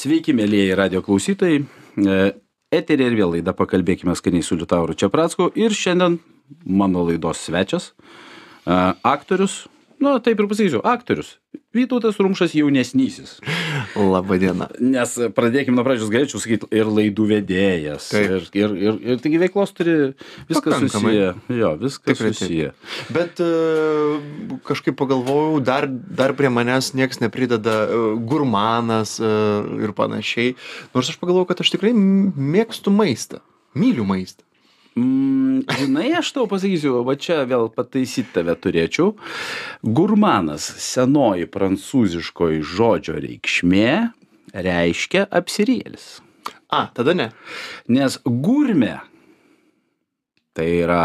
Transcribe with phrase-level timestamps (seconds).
[0.00, 1.58] Sveiki, mėlyjeji radio klausytojai.
[1.60, 2.20] E,
[2.72, 5.50] Eterė ir vėl laida Pakalbėkime skaniai su Liutauru Čiapracku.
[5.60, 6.16] Ir šiandien
[6.64, 9.66] mano laidos svečias, e, aktorius,
[10.00, 11.36] na taip ir pasakysiu, aktorius.
[11.70, 13.36] Vytautas Rumšas jaunesnysis.
[13.94, 14.66] Labadiena.
[14.82, 18.08] Nes pradėkime nuo pradžios, galėčiau sakyti, ir laidų vedėjas.
[18.10, 18.26] Taip.
[18.26, 19.94] Ir, ir, ir, ir taigi veiklos turi
[20.48, 21.12] viskas Pakankamai.
[21.14, 21.60] susiję.
[21.60, 22.40] Jo, viskas Tikrai taip.
[22.40, 22.72] susiję.
[23.14, 23.50] Bet e,
[24.66, 29.30] kažkaip pagalvojau, dar, dar prie manęs niekas neprideda e, gurmanas e,
[29.86, 30.56] ir panašiai.
[30.96, 33.44] Nors aš pagalvojau, kad aš tikrai mėgstu maistą.
[33.78, 34.42] Myliu maistą.
[34.98, 39.12] Mm, žinai, aš tau pasakysiu, va čia vėl pataisyti tave turėčiau.
[39.86, 43.92] Gurmanas senoji prancūziškoji žodžio reikšmė
[44.54, 46.18] reiškia apsirėlis.
[46.70, 47.28] A, tada ne.
[47.90, 48.98] Nes gurme
[50.54, 51.04] tai yra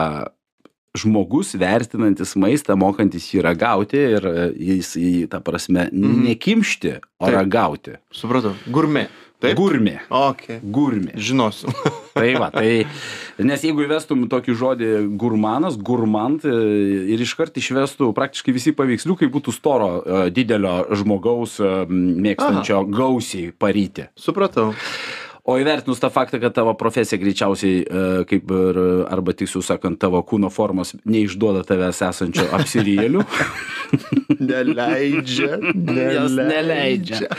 [0.96, 6.24] žmogus vertinantis maistą, mokantis jį ragauti ir e, jis į tą prasme Mhm.
[6.30, 7.36] nekimšti, o Taip.
[7.36, 7.98] ragauti.
[8.16, 8.56] Supratau.
[8.72, 9.08] Gurme.
[9.44, 9.58] Taip.
[9.60, 10.00] Gurme.
[10.10, 10.48] Ok.
[10.64, 11.12] Gurme.
[11.16, 11.72] Žinosiu.
[12.16, 12.86] Tai va, tai,
[13.44, 16.54] nes jeigu įvestum tokį žodį gurmanas, gurmant e,
[17.12, 24.08] ir iškart išvestų praktiškai visi paveiksliukai būtų storo, e, didelio žmogaus e, mėgstančio gausiai paryti.
[24.16, 24.70] Supratau.
[25.46, 28.78] O įvertinus tą faktą, kad tavo profesija greičiausiai, e, kaip ir,
[29.14, 33.22] arba tiksliau sakant, tavo kūno formos neišduoda tavęs esančio apsirėlių,
[34.42, 35.60] Neleidžia.
[36.16, 37.30] jos neleidžia.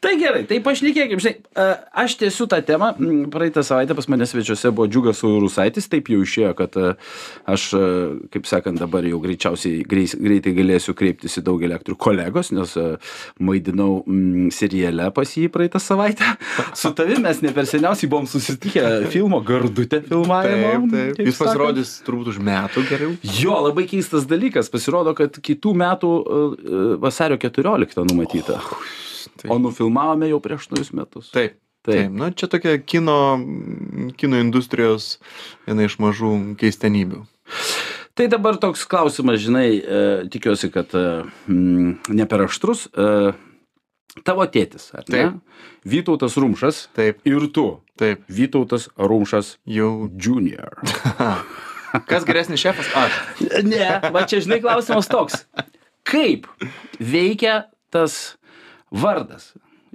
[0.00, 1.66] Tai gerai, tai pašnekėkim, žinai, e,
[2.04, 2.94] aš tiesiu tą temą,
[3.34, 6.94] praeitą savaitę pas mane svečiuose buvo Džiugas Rusaitis, taip jau išėjo, kad e,
[7.44, 7.68] aš,
[8.32, 12.72] kaip sakant, dabar jau greičiausiai greitai galėsiu kreiptis į daugelį aktorių kolegos, nes
[13.36, 16.32] maidinau mm, seriale pas jį praeitą savaitę.
[16.72, 20.70] Su tavimi mes ne per seniausiai buvom susitikę filmo Gardutė filmavimo.
[20.92, 21.26] Taip, taip.
[21.26, 21.48] Jis sakant.
[21.48, 23.16] pasirodys turbūt už metų geriau.
[23.40, 24.70] Jo, labai keistas dalykas.
[24.72, 28.60] Pasirodo, kad kitų metų uh, uh, vasario 14 numatyta.
[29.40, 31.30] Tai- O nufilmavome jau prieš naujus metus.
[31.34, 31.58] Taip.
[31.84, 31.98] Taip.
[31.98, 33.36] Taip, na čia tokia kino,
[34.16, 35.18] kino industrijos
[35.66, 37.18] viena iš mažų keistenybių.
[38.16, 39.98] Tai dabar toks klausimas, žinai, e,
[40.32, 41.02] tikiuosi, kad e,
[41.50, 42.86] ne per aštrus.
[42.88, 43.34] E,
[44.22, 45.24] tavo tėtis, ar ne?
[45.24, 45.62] Taip.
[45.84, 47.66] Vytautas Rumšas Taip, ir tu,
[48.00, 50.08] taip, Vytautas Rumšas jau.
[50.14, 50.78] Junior.
[52.10, 52.88] Kas geresnis šefas?
[52.98, 53.18] Aš.
[53.66, 55.44] Ne, va čia, žinai, klausimas toks.
[56.06, 56.48] Kaip
[56.98, 57.64] veikia
[57.94, 58.36] tas
[58.90, 59.52] vardas?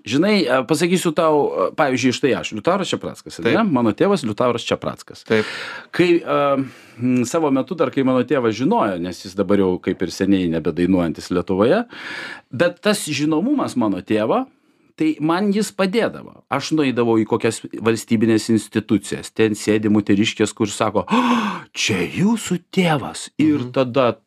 [0.10, 3.64] Žinai, e, pasakysiu tau, e, pavyzdžiui, štai aš, Liutauras Čiaprackas, ne?
[3.68, 5.24] Mano tėvas Liutauras Čiaprackas.
[5.30, 5.50] Taip.
[5.96, 6.64] Kai uh,
[7.30, 11.30] savo metu dar, kai mano tėvas žinojo, nes jis dabar jau kaip ir seniai nebedainuojantis
[11.34, 11.84] Lietuvoje,
[12.52, 14.46] bet tas žinomumas mano tėvo,
[15.00, 16.42] tai man jis padėdavo.
[16.52, 21.22] Aš nueidavau į kokias valstybinės institucijas, ten sėdi moteriškės, kur sako, "O,
[21.72, 23.30] čia jūsų tėvas.
[23.40, 24.18] Ir tada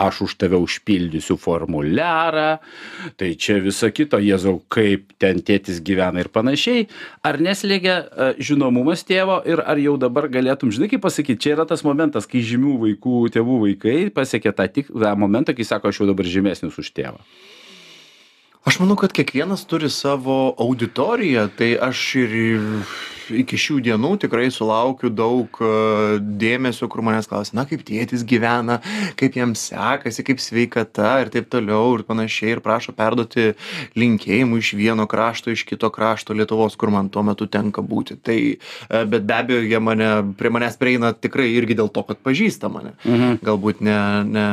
[0.00, 2.58] aš už tave užpildysiu formuliarą,
[3.20, 6.86] tai čia visa kita, Jėzau, kaip ten tėtis gyvena ir panašiai.
[7.26, 11.68] Ar neslėgia e, žinomumas tėvo ir ar jau dabar galėtum, žinai, kaip pasakyti, čia yra
[11.68, 16.02] tas momentas, kai žymių vaikų, tėvų vaikai pasiekia tą, tik, tą momentą, kai sako, aš
[16.02, 17.20] jau dabar žymesnis už tėvą.
[18.68, 22.34] Aš manau, kad kiekvienas turi savo auditoriją, tai aš ir
[23.34, 25.70] iki šių dienų tikrai sulaukiu daug e,
[26.20, 28.80] dėmesio, kur manęs klausia, na kaip tėtis gyvena,
[29.20, 33.52] kaip jam sekasi, kaip sveikata ir taip toliau ir panašiai ir prašo perduoti
[34.00, 38.18] linkėjimų iš vieno krašto, iš kito krašto Lietuvos, kur man tuo metu tenka būti.
[38.22, 42.20] Tai, e, bet be abejo, jie mane, prie manęs prieina tikrai irgi dėl to, kad
[42.24, 42.96] pažįsta mane.
[43.04, 43.40] Mhm.
[43.46, 44.48] Galbūt ne, ne,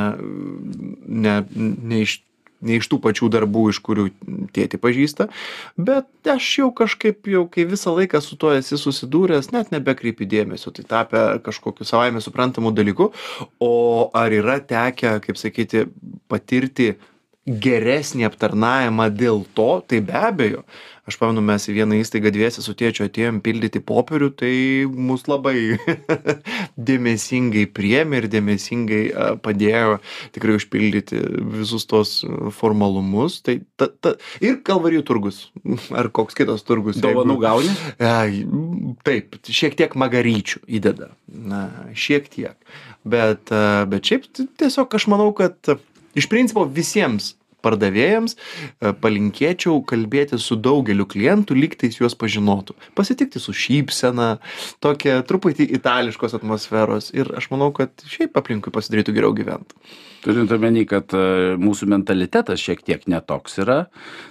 [1.26, 2.20] ne, ne iš
[2.60, 4.08] ne iš tų pačių darbų, iš kurių
[4.54, 5.28] tėti pažįsta,
[5.78, 10.72] bet aš jau kažkaip jau, kai visą laiką su tuo esi susidūręs, net nebekreipi dėmesio,
[10.74, 13.12] tai tapę kažkokiu savaime suprantamu dalyku,
[13.62, 13.74] o
[14.16, 15.86] ar yra tekę, kaip sakyti,
[16.28, 16.94] patirti
[17.48, 20.64] geresnį aptarnavimą dėl to, tai be abejo.
[21.08, 24.50] Aš pamenu, mes į vieną įstaigą dviesi su tėčiu atėjom pildyti popierių, tai
[24.92, 25.78] mus labai
[26.90, 29.00] dėmesingai priemė ir dėmesingai
[29.40, 30.02] padėjo
[30.36, 31.22] tikrai užpildyti
[31.54, 32.12] visus tos
[32.58, 33.40] formalumus.
[33.46, 35.40] Tai, ta, ta, ir kalvarijų turgus,
[35.98, 37.00] ar koks kitas turgus.
[37.00, 37.72] Dovanų gauni?
[38.04, 38.44] Ai,
[39.08, 41.14] taip, šiek tiek magaryčių įdeda.
[41.24, 42.58] Na, šiek tiek.
[43.08, 43.48] Bet,
[43.88, 44.28] bet šiaip
[44.60, 45.56] tiesiog aš manau, kad
[46.16, 47.34] iš principo visiems
[47.64, 52.76] pardavėjams a, palinkėčiau kalbėti su daugeliu klientų, lygtais juos pažinotų.
[52.98, 54.36] Pasitikti su šypsena,
[54.84, 59.78] tokia truputį itališkos atmosferos ir aš manau, kad šiaip aplinkui pasidarytų geriau gyventi.
[60.18, 63.84] Turint omeny, kad e, mūsų mentalitetas šiek tiek netoks yra.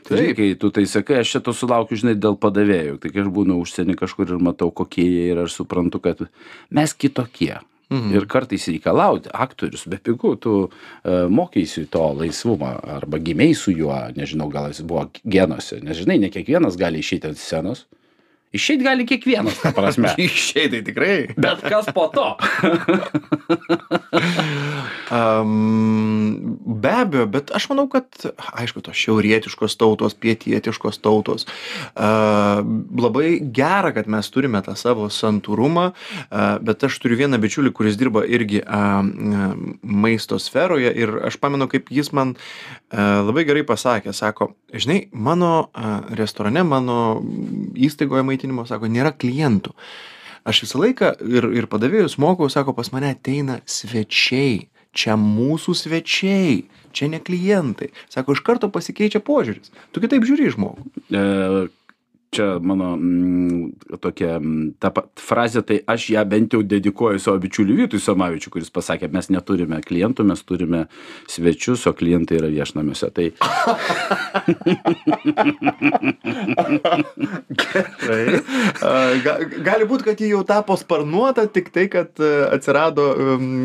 [0.07, 2.97] Tai, kai tu tai sakai, aš šito sulaukiu, žinai, dėl padavėjų.
[3.03, 6.27] Tai kai aš būnu užsienį kažkur ir matau, kokie jie yra, aš suprantu, kad
[6.75, 7.55] mes kitokie.
[7.89, 8.15] Mhm.
[8.15, 10.71] Ir kartais reikalauti aktorius bepigu, tu uh,
[11.31, 16.75] mokysi to laisvumą arba gimiai su juo, nežinau, gal jis buvo genuose, nežinai, ne kiekvienas
[16.79, 17.85] gali išeiti ant scenos.
[18.55, 20.11] Išeiti gali kiekvienas, ta prasme.
[20.27, 21.17] Išėjai tai tikrai.
[21.35, 22.35] Bet kas po to?
[25.11, 28.09] Um, be abejo, bet aš manau, kad,
[28.59, 31.47] aišku, tos šiaurietiškos tautos, pietietiškos tautos,
[31.95, 32.59] uh,
[32.99, 37.95] labai gera, kad mes turime tą savo santūrumą, uh, bet aš turiu vieną bičiulį, kuris
[37.99, 38.99] dirba irgi uh,
[39.81, 45.69] maisto sferoje ir aš pamenu, kaip jis man uh, labai gerai pasakė, sako, žinai, mano
[45.69, 47.21] uh, restorane, mano
[47.79, 49.71] įstaigoje maitinimo, sako, nėra klientų.
[50.47, 56.61] Aš visą laiką ir, ir padavėjus mokau, sako, pas mane ateina svečiai, čia mūsų svečiai,
[56.95, 57.91] čia ne klientai.
[58.13, 59.73] Sako, iš karto pasikeičia požiūris.
[59.91, 60.87] Tu kitaip žiūri į žmogų.
[62.31, 63.71] Čia mano mm,
[64.03, 68.71] tokia mm, ta frazė, tai aš ją bent jau dedikuoju savo bičiuliui Vytui Somavičiui, kuris
[68.73, 70.81] pasakė, mes neturime klientų, mes turime
[71.31, 73.07] svečius, o klientai yra viešnamiuose.
[73.15, 73.27] Tai
[77.57, 78.41] Gerai.
[79.23, 79.37] Ga,
[79.69, 83.07] gali būti, kad ji jau tapo sparnuota, tik tai, kad e, atsirado,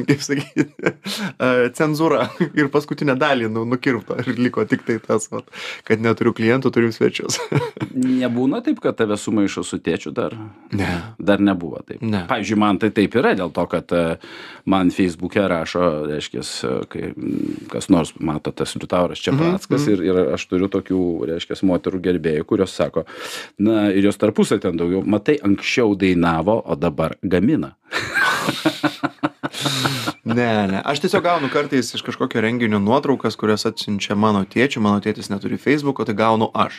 [0.08, 2.28] kaip sakyti, e, cenzūra
[2.58, 5.50] ir paskutinę dalį nu, nukirpto ir liko tik tai tas, vat,
[5.88, 7.40] kad neturiu klientų, turiu svečius.
[7.94, 10.34] nebūna taip, kad tave sumaišo su tėčiu dar.
[10.76, 10.90] Ne.
[11.18, 12.02] Dar nebuvo taip.
[12.04, 12.24] Ne.
[12.28, 14.02] Pavyzdžiui, man tai taip yra dėl to, kad e,
[14.68, 16.44] man Facebook'e rašo, reiškia,
[16.92, 21.02] kai mm, kas nors mato tas Liutauras Čiaprackas ir, ir aš turiu tokių,
[21.32, 23.06] reiškia, moterų gerbėjų, kurios sako,
[23.62, 27.76] na ir jos tarpusai ten daugiau, matai, anksčiau dainavo, o dabar gamina.
[30.24, 30.80] Ne, ne.
[30.86, 35.58] Aš tiesiog gaunu kartais iš kažkokio renginio nuotraukas, kurias atsiunčia mano tėčiu, mano tėtis neturi
[35.58, 36.78] Facebook'o, tai gaunu aš.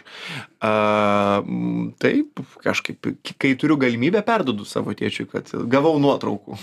[0.63, 6.55] M, taip, kažkaip, kai turiu galimybę, perdodu savo tėčiui, kad gavau nuotraukų.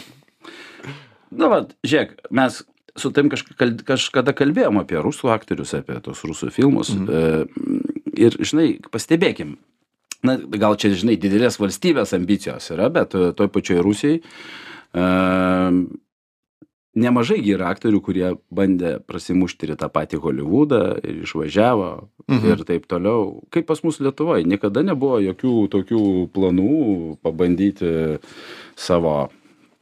[1.37, 2.63] Na, va, žiūrėk, mes
[2.97, 6.95] su tam kažka, kažkada kalbėjom apie rusų aktorius, apie tos rusų filmus.
[6.97, 7.13] Mhm.
[7.13, 9.59] E, ir, žinai, pastebėkim,
[10.25, 15.11] na, gal čia, žinai, didelės valstybės ambicijos yra, bet toj pačioj Rusijai e,
[16.95, 21.91] nemažai gi yra aktorių, kurie bandė prasimušti ir į tą patį Hollywoodą ir išvažiavo
[22.31, 22.47] Mhm.
[22.53, 23.43] ir taip toliau.
[23.51, 28.19] Kaip pas mus Lietuvoje, niekada nebuvo jokių tokių planų pabandyti
[28.77, 29.31] savo,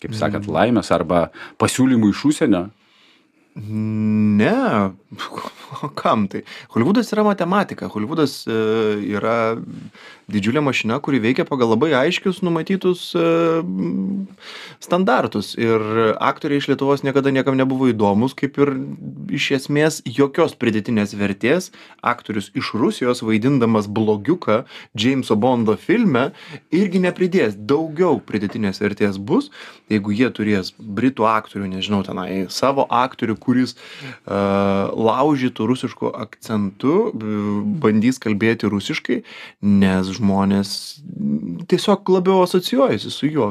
[0.01, 2.71] kaip sakant, laimės arba pasiūlymų iš užsienio.
[3.59, 4.93] Ne,
[5.83, 6.45] o kam tai?
[6.71, 7.89] Hollywoodas yra matematika.
[7.91, 8.59] Hollywoodas e,
[9.17, 9.57] yra
[10.29, 13.23] didžiulė mašina, kuri veikia pagal labai aiškius numatytus e,
[14.85, 15.55] standartus.
[15.59, 18.75] Ir aktoriai iš Lietuvos niekada niekam nebuvo įdomus, kaip ir
[19.35, 21.71] iš esmės jokios pridėtinės vertės.
[22.05, 24.63] Aktorius iš Rusijos vaidindamas blogiuką
[24.99, 26.29] Jameso Bondo filme
[26.75, 27.57] irgi nepridės.
[27.57, 29.49] Daugiau pridėtinės vertės bus,
[29.89, 37.65] jeigu jie turės britų aktorių, nežinau, tenai savo aktorių, kuris uh, laužytų rusišku akcentu, b-
[37.83, 39.23] bandys kalbėti rusiškai,
[39.65, 40.71] nes žmonės
[41.71, 43.49] tiesiog labiau asocijuojasi su juo.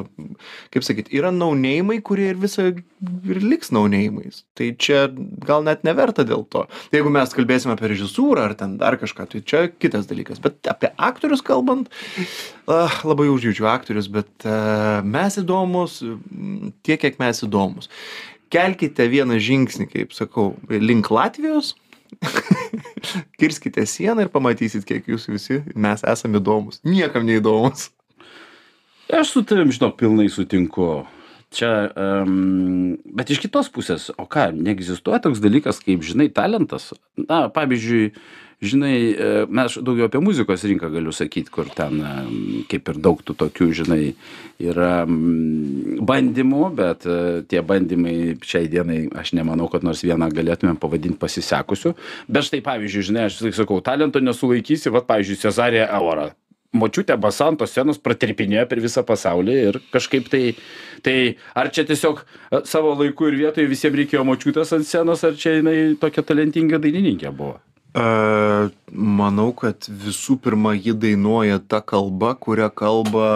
[0.74, 4.42] Kaip sakyt, yra naunėjimai, kurie ir visą ir liks naunėjimais.
[4.58, 5.06] Tai čia
[5.48, 6.64] gal net neverta dėl to.
[6.68, 10.42] Tai jeigu mes kalbėsime apie režisūrą ar ten dar kažką, tai čia kitas dalykas.
[10.44, 11.90] Bet apie aktorius kalbant,
[12.68, 16.00] uh, labai užjūčiu aktorius, bet uh, mes įdomus
[16.82, 17.92] tiek, kiek mes įdomus.
[18.52, 21.74] Kelkite vieną žingsnį, kaip sakau, link Latvijos,
[23.40, 26.82] kirskite sieną ir pamatysit, kiek jūs visi mes esame įdomus.
[26.86, 27.90] Niekam neįdomus.
[29.08, 31.06] Aš su tavim, žinok, pilnai sutinku.
[31.54, 36.90] Čia, um, bet iš kitos pusės, o ką, neegzistuoja toks dalykas kaip, žinai, talentas.
[37.16, 38.10] Na, pavyzdžiui,
[38.62, 42.32] žinai, e, mes daugiau apie muzikos rinką galiu sakyti, kur ten em,
[42.70, 44.00] kaip ir daug tų tokių, žinai,
[44.58, 47.18] yra bandymų, bet e,
[47.50, 51.94] tie bandymai šiai dienai, aš nemanau, kad nors vieną galėtumėm pavadinti pasisekusiu.
[52.26, 56.32] Bet štai, pavyzdžiui, žinai, aš visąlaik sakau, talento nesulaikysi, va, pavyzdžiui, Cezarė Eora
[56.76, 60.42] močiutė basanto scenos pratirpinėjo per visą pasaulį ir kažkaip tai,
[61.04, 61.14] tai
[61.56, 65.58] ar čia tiesiog e, savo laiku ir vietoje visiems reikėjo močiutės ant scenos, ar čia
[65.58, 67.56] jinai tokia talentinga dainininkė buvo?
[67.96, 73.30] Uh, manau, kad visų pirma, ji dainuoja tą kalbą, kurią kalba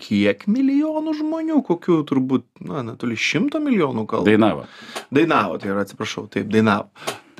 [0.00, 4.30] kiek milijonų žmonių, kokių turbūt, na, netoli šimto milijonų kalbų.
[4.32, 4.66] Dainavo.
[5.12, 6.88] Dainavo, tai yra, atsiprašau, taip, dainavo.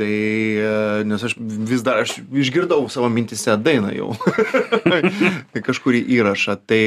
[0.01, 4.09] Tai, e, nes aš vis dar, aš išgirdau savo mintise dainą jau.
[5.53, 6.57] tai kažkurį įrašą.
[6.71, 6.85] Tai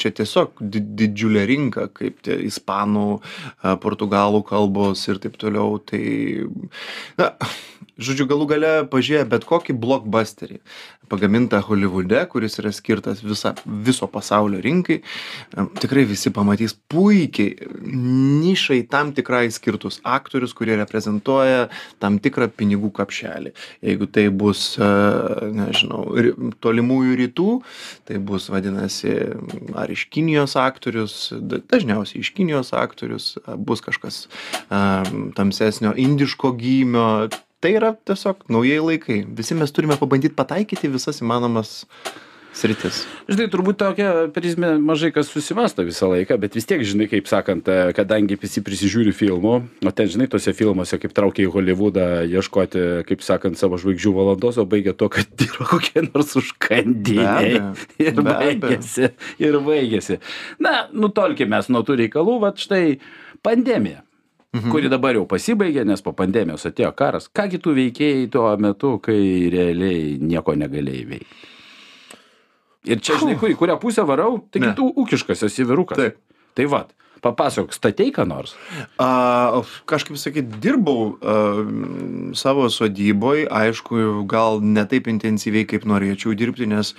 [0.00, 5.78] čia tiesiog di didžiulė rinka, kaip tie ispanų, a, portugalų kalbos ir taip toliau.
[5.88, 6.02] Tai,
[7.20, 7.32] na,
[8.00, 10.60] žodžiu galų gale pažiūrėję bet kokį blokbasterį
[11.10, 15.00] pagamintą holivude kuris yra skirtas visa viso pasaulio rinkai
[15.82, 17.68] tikrai visi pamatys puikiai
[18.44, 21.68] nišai tam tikrai skirtus aktorius kurie reprezentuoja
[22.02, 23.52] tam tikrą pinigų kapšelį.
[23.84, 24.90] Jeigu tai bus e,
[25.56, 26.04] nežinau
[26.62, 27.50] tolimųjų rytų
[28.08, 29.16] tai bus vadinasi
[29.78, 34.24] ar iš kinijos aktorius da- dažniausiai iš kinijos aktorius bus kažkas
[34.70, 37.28] am, tamsesnio indiško gymio
[37.60, 39.20] tai yra tiesiog naujieji laikai.
[39.36, 41.80] Visi mes turime pabandyt pataikyti visas įmanomas
[42.56, 43.04] sritis.
[43.30, 47.68] Žinai turbūt tokia prizmė mažai kas susimąsto visą laiką bet vis tiek žinai kaip sakant
[47.70, 49.54] e, kadangi visi prisižiūri filmų
[49.86, 54.58] o ten žinai tuose filmuose kaip traukia į holivudą ieškoti kaip sakant savo žvaigždžių valandos
[54.60, 57.54] o baigia tuo kad yra kokie nors Be užkandiniai
[58.02, 59.12] ir be baigėsi.
[59.42, 60.20] Ir baigėsi.
[60.62, 62.98] Na nutolkim mes nuo tų reikalų vat štai
[63.46, 64.02] pandemija
[64.52, 64.70] Mhm.
[64.72, 68.96] kuri dabar jau pasibaigė nes po pandemijos atėjo karas ką gi tu veikei tuo metu
[68.98, 71.30] kai realiai nieko negalėjai veikt
[72.90, 74.72] ir čia žinai kur į kurią pusę varau Ne.
[74.74, 76.16] tu ūkiškas esi vyrukas Taip.
[76.54, 76.90] tai vat
[77.24, 78.54] papasakok statei ką nors
[79.00, 81.36] A, kažkaip sakyt, dirbau a,
[82.38, 86.94] savo sodyboj, aišku, gal ne taip intensyviai, kaip norėčiau dirbti, nes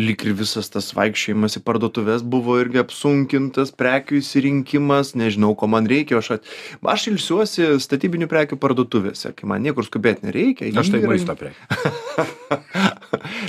[0.00, 5.88] lik ir visas tas vaikščiojimas į parduotuvės buvo irgi apsunkintas, prekių įsirinkimas, nežinau, ko man
[5.90, 6.52] reikia, aš, at...
[6.94, 10.70] aš ilsiuosi statybinių prekių parduotuvėse, kai man niekur skubėti nereikia.
[10.70, 12.32] aš tai įrankiai- maisto prekė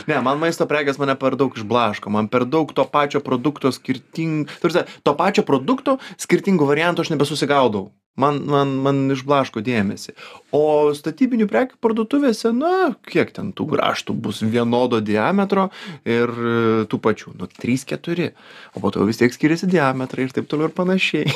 [0.10, 4.50] ne, man maisto prekės mane per daug išblaško, man per daug to pačio produkto skirting...
[4.64, 7.90] Tarsi, to pačio produkto skirtingų variantų aš nebesusigaudau.
[8.16, 10.14] Man, man, man išblaško dėmesį.
[10.56, 15.68] O statybinių prekių parduotuvėse, na, kiek ten tų graštų bus vienodo diametro
[16.08, 16.54] ir e,
[16.88, 18.30] tų pačių, nu, 3-4.
[18.76, 21.28] O po to vis tiek skiriasi diametrai ir taip toliau ir panašiai.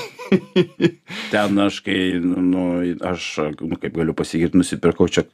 [1.34, 2.64] ten aš kai nu
[3.06, 3.28] aš
[3.60, 5.26] nu kaip galiu pasakyt nusipirkau čia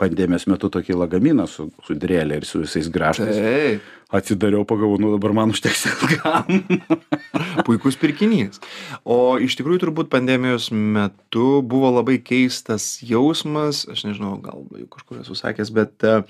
[0.00, 5.12] pandemijos metu tokį lagaminą su su drėle ir su visais grąžtais Taip, atsidariau pagalvojau nu
[5.14, 6.62] dabar man užteks ilgam
[7.66, 8.60] puikus pirkinys.
[9.08, 15.22] O iš tikrųjų turbūt pandemijos metu buvo labai keistas jausmas, aš nežinau, gal jau kažkur
[15.24, 16.20] esu sakęs, bet e,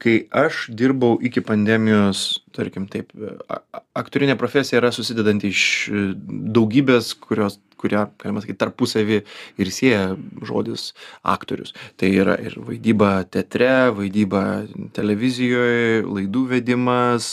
[0.00, 3.36] kai aš dirbau iki pandemijos, tarkim taip, e,
[3.98, 6.04] aktorinė profesija yra susidedanti iš e,
[6.56, 9.18] daugybės, kurios kurią, galima sakyti, tarpusavį
[9.62, 10.02] ir sieja
[10.46, 10.92] žodis
[11.26, 11.74] aktorius.
[12.00, 14.42] Tai yra ir vaidyba teatre, vaidyba
[14.96, 17.30] televizijoje, laidų vedimas,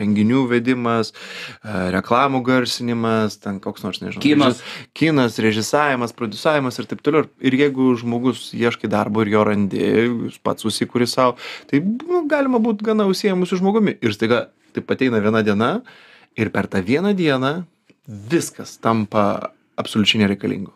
[0.00, 4.62] renginių vedimas, e, reklamų garsinimas, ten koks nors, nežinau, Kinas.
[4.94, 7.28] kinas, režisavimas, produsavimas ir taip toliau.
[7.44, 11.36] Ir jeigu žmogus ieškai darbo ir jo randi, jūs pats susikūri savo,
[11.70, 13.98] tai nu, galima būti gana užsiemus su žmogumi.
[14.04, 15.70] Ir staiga taip ateina viena diena
[16.36, 17.52] ir per tą vieną dieną
[18.30, 20.72] viskas tampa absoliučiai nereikalingu.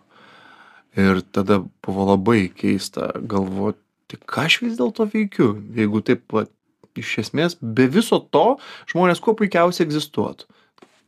[0.98, 6.50] Ir tada buvo labai keista galvoti, ką aš vis dėlto veikiu, jeigu taip pat
[6.98, 8.46] iš esmės be viso to
[8.90, 10.48] žmonės kuo puikiausiai egzistuotų.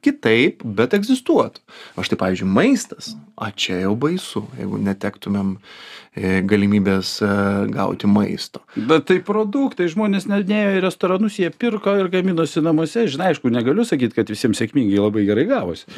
[0.04, 1.62] Kitaip, bet egzistuotų.
[1.98, 7.30] O štai, pavyzdžiui, maistas, a čia jau baisu, jeigu netektumėm e, galimybės e,
[7.72, 8.62] gauti maisto.
[8.76, 13.52] bet tai produktai žmonės net nėjo į restoranus jie pirko ir gaminosi namuose žinai aišku
[13.52, 15.88] negaliu sakyt kad visiems sėkmingai labai gerai gavosi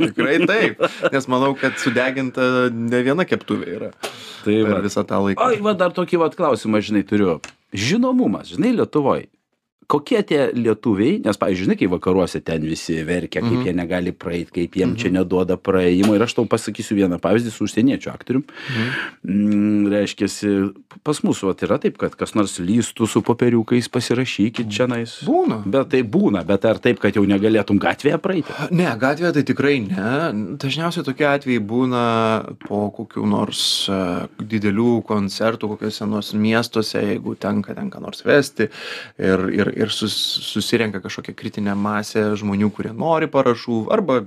[0.00, 3.90] Tikrai taip, nes manau, kad sudeginta ne viena keptuvė yra
[4.44, 5.50] tai per va visą tą laiką.
[5.50, 7.38] Oi, va dar tokį vat klausimą, žinai, turiu.
[7.76, 9.28] Žinomumas, žinai, Lietuvoje.
[9.90, 13.64] Kokie tie lietuviai, nes, pavyzdžiui, žinai, kai vakaruose ten visi verkia, kaip Mhm.
[13.66, 16.14] jie negali praeiti, kaip jiem čia neduoda praėjimo.
[16.14, 18.44] Ir aš tau pasakysiu vieną pavyzdį su užsieniečiu aktorium.
[19.26, 20.28] Mm, reiškia,
[21.04, 25.18] pas mus vat, yra taip, kad kas nors lystų su popieriukais, pasirašykit čia nais.
[25.26, 25.60] Būna.
[25.66, 28.54] Bet tai būna, bet ar taip, kad jau negalėtum gatvėje praeiti?
[28.70, 30.56] Ne, gatvėje tai tikrai ne.
[30.60, 32.04] Dažniausiai tokie atvejai būna
[32.66, 33.98] po kokių nors e,
[34.40, 38.68] didelių koncertų, kokiuose nors miestuose, jeigu tenka ten ką nors vesti
[39.18, 44.20] ir, ir, ir sus, susirenka kažkokia kritinė masė žmonių, kurie nori parašų, arba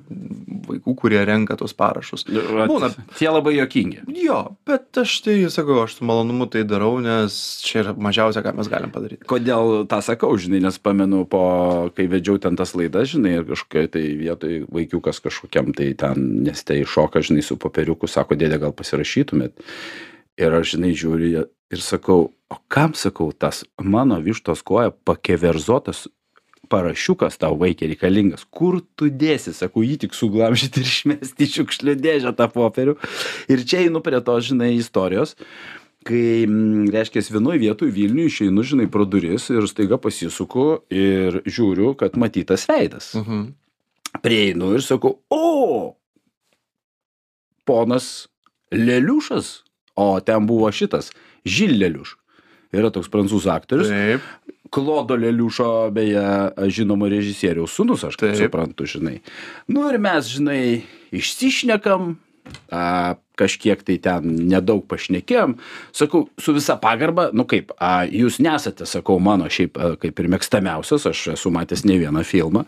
[0.68, 2.26] vaikų, kurie renka tos parašus.
[2.28, 2.90] Vat, Būna.
[3.18, 4.04] Tie labai jokingi.
[4.24, 8.56] Jo, bet aš tai sakau, aš su malonumu tai darau, nes čia yra mažiausia, ką
[8.58, 9.26] mes galim padaryti.
[9.30, 11.44] Kodėl tą sakau, žinai, nes pamenu, po,
[11.98, 16.80] kai vedžiau ten tas laidas, žinai, ir kažkokiai tai vietoj vaikiukas kažkokiam tai ten neste
[16.82, 19.60] iššoka, žinai, su popieriuku, sako, dėdė, gal pasirašytumėt.
[20.42, 26.08] Ir aš, žinai, žiūriu ir sakau, o kam sakau, tas mano vištos koja pakeverzotas
[26.72, 28.46] parašiukas tau vaikė reikalingas.
[28.50, 32.96] Kur tu dėsi, sakau, jį tik suglamžyti ir išmesti į šiukšlių dėžę tą popierių.
[33.54, 35.36] Ir čia einu prie to, žinai, istorijos
[36.04, 41.94] kai mm, reiškias vienoj vietoj vilniuj išeinu žinai pro duris ir staiga pasisuku ir žiūriu
[41.96, 43.54] kad matytas veidas Mhm.
[44.20, 45.96] prieinu ir sakau o
[47.66, 48.28] ponas
[48.72, 49.63] leliušas
[49.96, 51.12] o ten buvo šitas
[51.46, 52.16] žil leliuš
[52.74, 54.26] yra toks prancūzų aktorius Taip.
[54.74, 56.24] klodo leliušo beje
[56.74, 58.48] žinomo režisieriaus sūnus aš kaip Taip.
[58.48, 59.20] suprantu žinai
[59.74, 60.64] nu ir mes žinai
[61.14, 62.16] išsišnekam
[62.70, 65.56] a, kažkiek tai ten nedaug pašnekėjom
[65.96, 70.30] sakau su visa pagarba nu kaip a, jūs nesate sakau mano šiaip a, kaip ir
[70.34, 72.66] mėgstamiausias aš esu matęs ne vieną filmą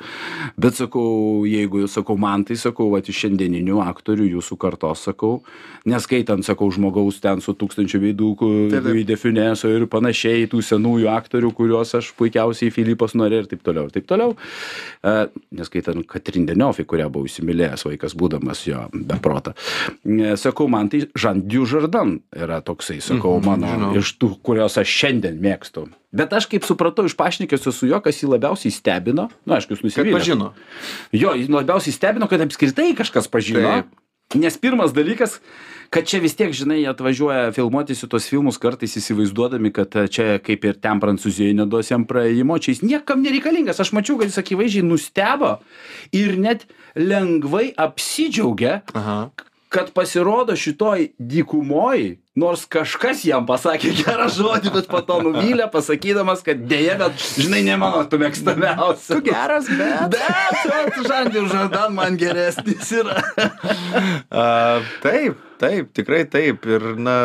[0.57, 5.39] bet sakau jeigu jūs sakau man tai sakau vat iš šiandieninių aktorių jūsų kartos sakau
[5.85, 8.31] neskaitant sakau žmogaus ten su tūkstančiu veidų.
[8.85, 13.61] Louis de Funeso ir panašiai tų senųjų aktorių kuriuos aš puikiausiai Filipas Norė ir taip
[13.65, 14.33] toliau ir taip toliau
[15.05, 15.13] E,
[15.53, 19.53] neskaitant Katrin Denioff, į kurią buvau įsimylėjęs vaikas būdamas jo beprota.
[20.01, 24.87] E, Sakau, man tai Jean Dujardin yra toksai, sakau, Mhm, mano iš tų, kurios aš
[24.87, 25.87] šiandien mėgstu.
[26.15, 29.83] Bet aš kaip supratau iš pašnekėsio su juo, kas jį labiausiai stebino, na, aišku, jūs
[29.83, 30.15] Kad nusivylėte.
[30.15, 30.53] pažino.
[31.11, 33.83] Jo, jį labiausiai stebino, kad apskritai kažkas pažino.
[33.83, 33.93] Taip.
[34.33, 35.35] Nes pirmas dalykas,
[35.93, 40.65] kad čia vis tiek, žinai, atvažiuoja filmuotis į tuos filmus kartais įsivaizduodami, kad čia kaip
[40.65, 43.77] ir ten Prancūzijoje neduos jam praėjimo, čia jis niekam nereikalingas.
[43.83, 45.59] Aš mačiau, kad jis akivaizdžiai nustebo
[46.11, 46.65] ir net
[46.97, 49.29] lengvai apsidžiaugia, Aha.
[49.69, 56.43] Kad pasirodo šitoj dykumoj, nors kažkas jam pasakė gerą žodį, bet po to nuvylė, pasakydamas,
[56.45, 59.07] kad dėja, bet žinai, ne mano tu mėgstamiausias.
[59.11, 60.15] Tu geras, bet.
[60.15, 63.21] Bet, Žandį Žardan man geresnis yra.
[64.29, 64.45] A,
[65.03, 66.67] taip, taip, tikrai taip.
[66.67, 67.17] Ir, na,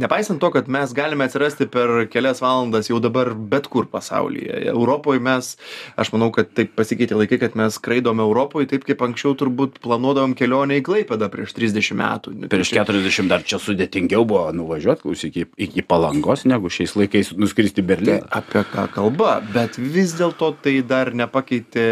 [0.00, 4.62] nepaisant to, kad mes galime atsirasti per kelias valandas jau dabar bet kur pasaulyje.
[4.72, 5.52] Europoje mes,
[6.00, 10.34] aš manau, kad taip pasikeitė laikai, kad mes skraidome Europoje taip, kaip anksčiau turbūt planuodavom
[10.38, 12.34] kelionę į Klaipėdą prieš 30 metų.
[12.52, 17.80] Prieš 40 dar čia sudėtingiau buvo nuvažiuoti, klausyk, iki, iki palangos, negu šiais laikais nuskristi
[17.80, 18.28] į Tai Berliną.
[18.40, 21.86] apie ką kalba, bet vis dėlto tai dar nepakeitė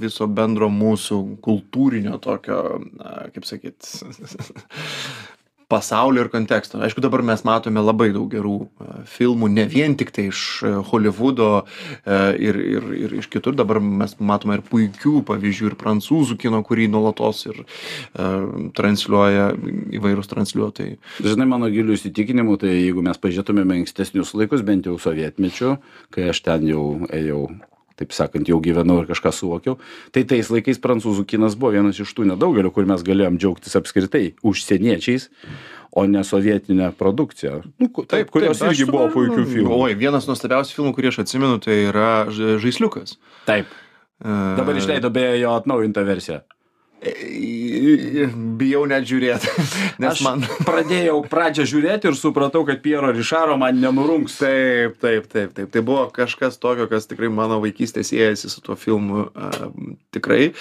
[0.00, 2.60] viso bendro mūsų kultūrinio tokio,
[2.98, 3.88] na, kaip sakyt,
[5.68, 6.78] pasaulio ir konteksto.
[6.84, 10.72] Aišku, dabar mes matome labai daug gerų e, filmų, ne vien tik tai iš e,
[10.90, 12.18] Hollywoodo e,
[12.48, 16.88] ir, ir, ir iš kitur, dabar mes matome ir puikių pavyzdžių, ir prancūzų kino, kurį
[16.92, 17.60] nuolatos ir
[18.76, 19.50] transliuoja
[19.98, 20.96] įvairūs transliuotojai.
[21.24, 25.76] Žinai, mano gilių įsitikinimų, tai jeigu mes pažiūrėtumėme ankstesnius laikus, bent jau sovietmečių,
[26.14, 27.46] kai aš ten jau ėjau,
[28.00, 29.78] taip sakant, jau gyvenau ir kažką suvokiau,
[30.14, 34.24] tai tais laikais prancūzų kinas buvo vienas iš tų nedaugelio, kur mes galėjom džiaugtis apskritai
[34.46, 35.28] užsieniečiais,
[35.94, 37.60] o ne sovietinė produkcija.
[37.78, 39.78] Nu, taip, kurios irgi buvo puikių filmų.
[39.86, 43.14] Oi, vienas nuostabiausių filmų, kurį aš atsimenu, tai yra Žaisliukas.
[43.46, 43.70] Taip.
[44.18, 46.42] E, Dabar išleido beje jo atnaujintą versiją.
[48.58, 49.50] Bijau net žiūrėti,
[50.02, 50.44] nes Aš man.
[50.64, 54.38] pradėjau pradžią žiūrėti ir supratau, kad Piero Rišaro man nenurungs.
[54.40, 55.70] Taip, taip, taip, taip.
[55.74, 59.28] Tai buvo kažkas tokio, kas tikrai mano vaikystė siejasi su tuo filmu.
[59.34, 59.68] Uh,
[60.14, 60.52] tikrai.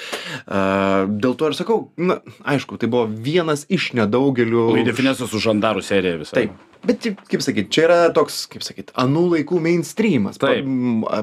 [0.44, 4.70] Uh, dėl to ir sakau, na, aišku, tai buvo vienas iš nedaugelių.
[4.80, 6.38] Laidefinėsiu su žandarų serija visą.
[6.42, 6.73] Taip.
[6.84, 10.36] Bet, kaip sakyt, čia yra toks, kaip sakyt, anų laikų mainstreamas.
[10.42, 10.68] Pa- Taip.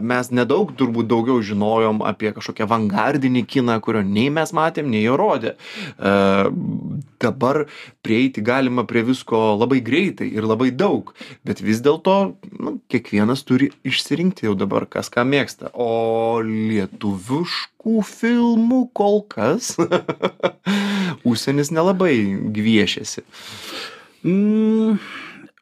[0.00, 5.18] Mes nedaug, turbūt daugiau žinojom apie kažkokią avangardinį kiną, kurio nei mes matėm, nei jo
[5.20, 5.52] rodė.
[6.00, 6.14] E,
[7.20, 7.66] dabar
[8.00, 11.12] prieiti galima prie visko labai greitai ir labai daug.
[11.44, 12.16] Bet vis dėlto,
[12.56, 15.74] nu, kiekvienas turi išsirinkti jau dabar, kas ką mėgsta.
[15.76, 19.74] O lietuviškų filmų kol kas
[21.28, 22.14] užsienis nelabai
[22.56, 23.28] gviešiasi.
[24.24, 24.96] Mm,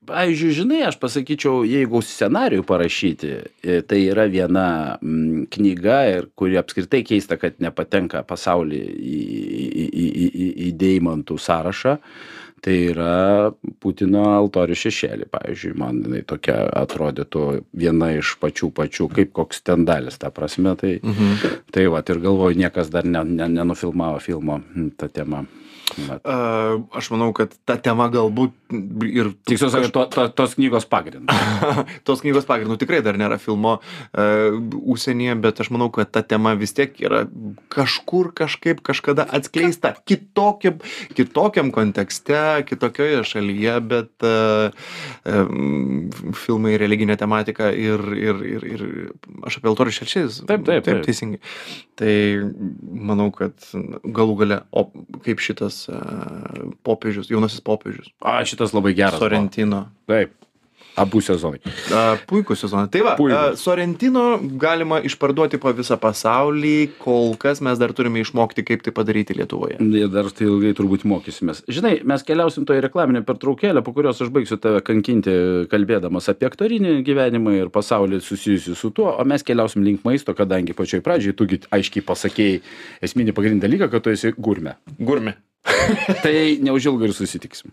[0.08, 3.30] pavyzdžiui, žinai, aš pasakyčiau, jeigu scenarijų parašyti,
[3.62, 4.64] e, tai yra viena
[5.52, 9.20] knyga, ir kuri apskritai keista, kad nepatenka pasaulį į,
[9.84, 11.98] į, į, į, į, deimantų sąrašą.
[12.58, 17.44] Tai yra Putino altorių šešėlį, pavyzdžiui, man jinai tokia atrodytų
[17.78, 20.74] viena iš pačių pačių, kaip koks tendalis, ta prasme.
[20.80, 21.54] Tai, Mhm.
[21.70, 24.58] tai va, ir galvoju, niekas dar ne, ne, nenufilmavo filmo
[24.98, 25.44] tą temą.
[25.46, 25.54] Vat.
[25.54, 28.54] Uh, aš manau, kad ta tema galbūt
[29.08, 29.30] ir...
[29.48, 31.38] Tiksliau sakant, to, to, tos knygos pagrindas.
[32.06, 36.54] tos knygos pagrindų tikrai dar nėra filmo uh, užsienyje, bet aš manau, kad ta tema
[36.58, 37.24] vis tiek yra
[37.72, 40.78] kažkur kažkaip kažkada atskleista kitokiam,
[41.16, 44.68] kitokiam kontekste, kitokioje šalyje, bet uh,
[45.24, 48.86] um, filmai religinė tematika ir, ir, ir, ir
[49.48, 50.42] aš apie altorių šešis.
[50.44, 51.04] Taip, taip, taip, taip.
[51.08, 51.42] teisingai.
[51.98, 52.14] Tai
[53.08, 53.56] manau, kad
[54.04, 54.86] galų gale, o
[55.24, 55.77] kaip šitas
[56.82, 59.18] popiežius, jaunasis popiežius, A, šitas labai geras.
[59.18, 59.28] buvo.
[59.28, 59.84] Sorrentino.
[60.10, 60.34] Taip.
[60.98, 61.60] Abu sezonai.
[61.94, 62.88] A, Puikų sezoną.
[62.92, 63.36] Tai va, Puikūs.
[63.36, 64.24] a, Sorrentino
[64.60, 69.78] galima išparduoti po visą pasaulį, kol kas mes dar turime išmokti, kaip tai padaryti Lietuvoje.
[70.12, 71.62] Dar tai ilgai turbūt mokysimės.
[71.70, 75.34] Žinai, mes keliausim toje reklaminė pertraukėlė, po kurios aš baigsiu tave kankinti,
[75.72, 80.76] kalbėdamas apie aktorinį gyvenimą ir pasaulį susijusiu su tuo, o mes keliausim link maisto, kadangi
[80.76, 82.62] pačioj pradžiai tugi aiškiai pasakėjai
[83.08, 84.78] esminį pagrindinį dalyką, kad tu esi gurme.
[84.98, 85.36] Gurmi.
[86.24, 86.34] Tai
[86.64, 87.72] neužilgo ir susitiksim.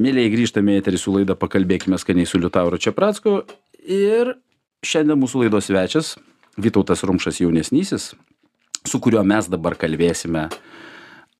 [0.00, 3.42] Mėlyje grįžtame į eterį su laida Pakalbėkime skaniai su Liutauru Čiapracku.
[3.84, 4.32] Ir
[4.86, 6.14] šiandien mūsų laidos svečias
[6.60, 8.10] Vytautas Rumšas jaunesnysis,
[8.88, 10.48] su kuriuo mes dabar kalbėsime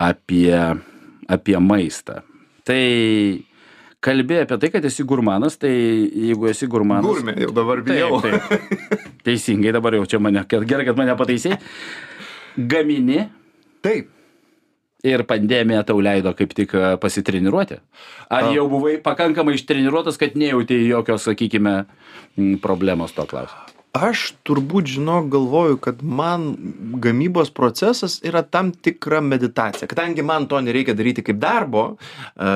[0.01, 0.53] apie,
[1.29, 2.21] apie maistą.
[2.69, 2.85] Tai
[4.05, 7.09] kalbėjai apie tai, kad esi gurmanas, tai jeigu esi gurmanas.
[7.09, 8.21] Gurmė, jau dabar bijau.
[8.25, 9.11] Taip, taip.
[9.27, 11.59] Teisingai dabar jau čia mane, gerai, kad mane pataisai.
[12.57, 13.25] Gamini
[13.81, 14.11] Taip.
[15.07, 17.81] Ir pandemija tau leido kaip tik e, pasitreniruoti.
[18.31, 21.77] Ar jau buvai pakankamai ištreniruotas, kad nejautėjai jokios, sakykime,
[22.63, 23.71] problemos to klausimu?
[23.91, 26.53] Aš turbūt žinok galvoju, kad man
[27.03, 29.89] gamybos procesas yra tam tikra meditacija.
[29.91, 31.97] Kadangi man to nereikia daryti kaip darbo,
[32.37, 32.53] e,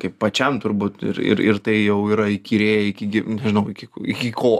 [0.00, 4.54] kaip pačiam turbūt ir, ir, ir tai jau yra įkyrėję iki, nežinau, iki, iki ko.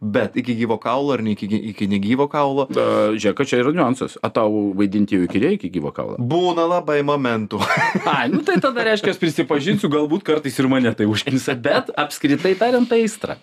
[0.00, 2.66] Bet iki gyvo kaulo ar ne iki, iki negyvo kaulo.
[2.72, 4.18] Žiūrėk, kad čia yra niuansas.
[4.22, 6.16] O tau vaidinti jau iki reikia iki gyvo kaulo?
[6.18, 7.60] Būna labai momentų.
[8.12, 12.54] Ai, nu tai tada reiškia, aš prisipažinsiu, galbūt kartais ir mane tai užknisa, bet apskritai
[12.58, 13.38] tariant, tai aistra.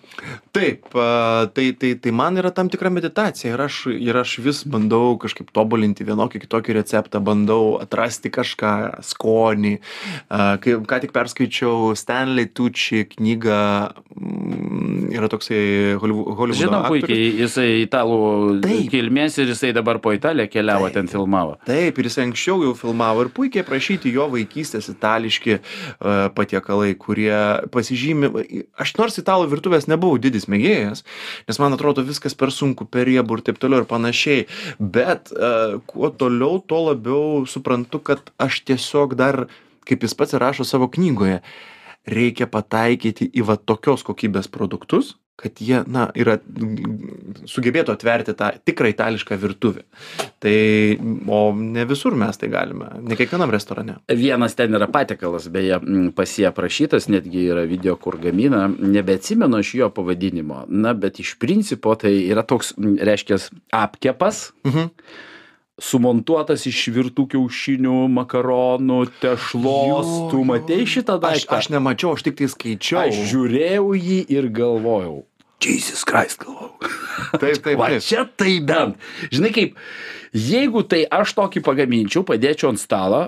[0.56, 4.62] Taip, a, tai, tai, tai man yra tam tikra meditacija ir aš, ir aš vis
[4.64, 8.72] bandau kažkaip tobulinti vienokį kitokį receptą, bandau atrasti kažką,
[9.12, 9.76] skonį.
[10.30, 13.58] A, Kai, ką tik perskaičiau Stanley Tucci knygą,
[14.16, 17.06] mm, yra toksai Holivu- Hollywoodo Žinau aktorius.
[17.06, 18.18] puikiai, jisai italų
[18.64, 18.88] Taip.
[18.92, 21.56] kilmės ir jisai dabar po Italiją keliavo, ten filmavo.
[21.68, 27.36] Taip, ir jis anksčiau jau filmavo ir puikiai prašyti jo vaikystės itališki uh, patiekalai, kurie
[27.74, 28.32] pasižymi.
[28.80, 31.04] Aš nors italų virtuvės nebuvau didis mėgėjas,
[31.48, 34.48] nes man atrodo viskas per sunku, per riebų ir taip toliau ir panašiai.
[34.80, 39.46] Bet uh, kuo toliau, tuo labiau suprantu, kad aš tiesiog dar,
[39.86, 41.40] kaip jis pats rašo savo knygoje,
[42.06, 46.38] reikia pataikyti į va tokios kokybės produktus, kad jie, na, yra,
[47.48, 49.84] sugebėtų atverti tą tikrą itališką virtuvę.
[50.40, 50.56] Tai,
[51.28, 53.98] o ne visur mes tai galime, ne kiekvienam restorane.
[54.08, 59.60] Vienas ten yra patiekalas, beje, m, pas jį aprašytas, netgi yra video, kur gamina, nebeatsimenu
[59.60, 63.40] aš jo pavadinimo, na, bet iš principo tai yra toks, reiškia,
[63.84, 64.90] apkepas, Mhm.
[65.82, 70.10] Sumontuotas iš virtų kiaušinių, makaronų, tešlos.
[70.32, 71.58] Tu matei šitą Aš, daiktą?
[71.60, 73.00] aš nemačiau, aš tik tai skaičiau.
[73.04, 75.24] aš žiūrėjau jį ir galvojau.
[75.60, 76.76] Jesus Christ, galvojau.
[77.40, 78.96] Taip, taip, Va čia tai bent.
[79.32, 79.76] Žinai kaip,
[80.36, 83.22] jeigu tai aš tokį pagaminčiau, padėčiau ant stalo,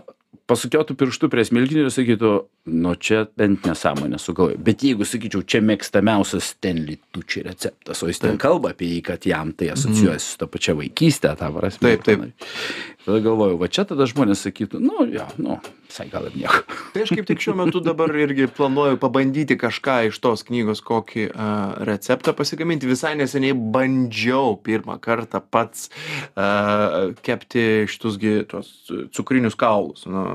[0.48, 2.32] pasukiotų pirštų prie smilkinio ir sakytų,
[2.72, 4.61] nu čia bent nesąmonė sugalvoju.
[4.64, 9.28] Bet jeigu sakyčiau, čia mėgstamiausias Stanley Tucci receptas, o jis ten kalba apie jį, kad
[9.28, 11.96] jam tai asocijuojasi su ta pačia vaikystė, tą prasme.
[11.96, 12.54] Taip, taip.
[13.08, 16.61] Tada galvoju, va čia tada žmonės sakytų, nu, jo, nu, visai gal ir nieko.
[16.92, 21.24] Tai aš kaip tik šiuo metu dabar irgi planuoju pabandyti kažką iš tos knygos, kokį
[21.30, 22.90] uh, receptą pasigaminti.
[22.90, 28.74] Visai neseniai bandžiau pirmą kartą pats uh, kepti šitusgi tuos
[29.16, 30.04] cukrinius kaulus.
[30.11, 30.26] Nu,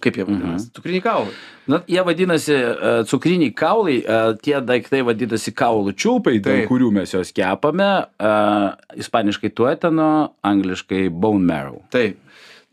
[0.00, 0.68] kaip jie vadinasi?
[0.68, 0.74] Mhm.
[0.78, 1.34] Cukriniai kaulai.
[1.70, 6.70] Na, jie vadinasi uh, cukriniai kaulai, uh, tie daiktai vadinasi kaulų čiulpai, dėl Taip.
[6.70, 7.90] kurių mes juos kepame.
[8.20, 10.08] Uh, ispaniškai tuetano,
[10.44, 11.82] angliškai bone marrow.
[11.94, 12.20] Taip.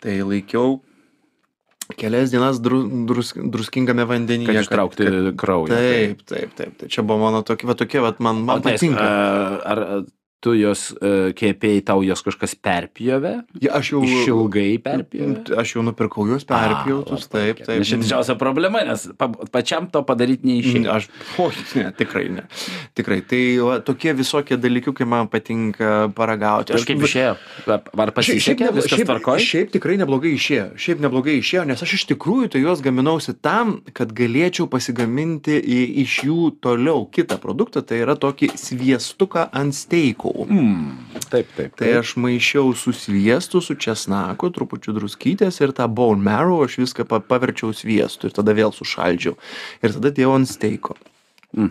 [0.02, 0.80] Tai laikiau
[2.00, 4.48] kelias dienas dru, drus, druskingame vandenyje.
[4.48, 5.06] Kad ištraukti
[5.40, 5.76] kraują.
[5.76, 6.78] Taip, taip, taip.
[6.80, 9.04] Tai čia buvo mano tokia, va tokia, va man, man O, tai, patinka.
[9.04, 9.84] uh, ar
[10.42, 13.34] tu jos uh, kepėjai, tau jos kažkas perpjovė?
[13.62, 15.56] Ja, aš jau, Išilgai perpjovė?
[15.62, 17.84] aš jau nupirkau juos perpjautus, A, taip, taip.
[17.88, 20.96] Čia didžiausia problema, nes pa, pačiam to padaryti neišėjo.
[20.96, 21.10] Aš,
[21.42, 22.46] o, ne, tikrai ne.
[22.98, 23.20] Tikrai.
[23.28, 26.76] Tai va, tokie visokie dalykiukai man patinka paragauti.
[26.76, 27.36] Aš kaip išėjo?
[27.70, 29.46] Ar pasisekė, viskas šiaip, tvarkoja?
[29.46, 30.68] šiaip tikrai neblogai išėjo.
[30.82, 35.60] Šiaip neblogai išėjo, nes aš iš tikrųjų tai juos gaminausi tam, kad galėčiau pasigaminti
[36.02, 40.31] iš jų toliau kitą produktą, tai yra tokį sviestuką ant steikų.
[40.32, 40.98] Mm,
[41.30, 41.76] taip, taip.
[41.80, 47.08] Tai aš maišiau su sviestu, su česnaku, trupučiu druskytės ir tą bone marrow aš viską
[47.10, 49.38] pa paverčiau sviestu ir tada vėl sušaldžiau.
[49.82, 50.98] Ir tada dėjau ant steiko.
[51.52, 51.68] Ha,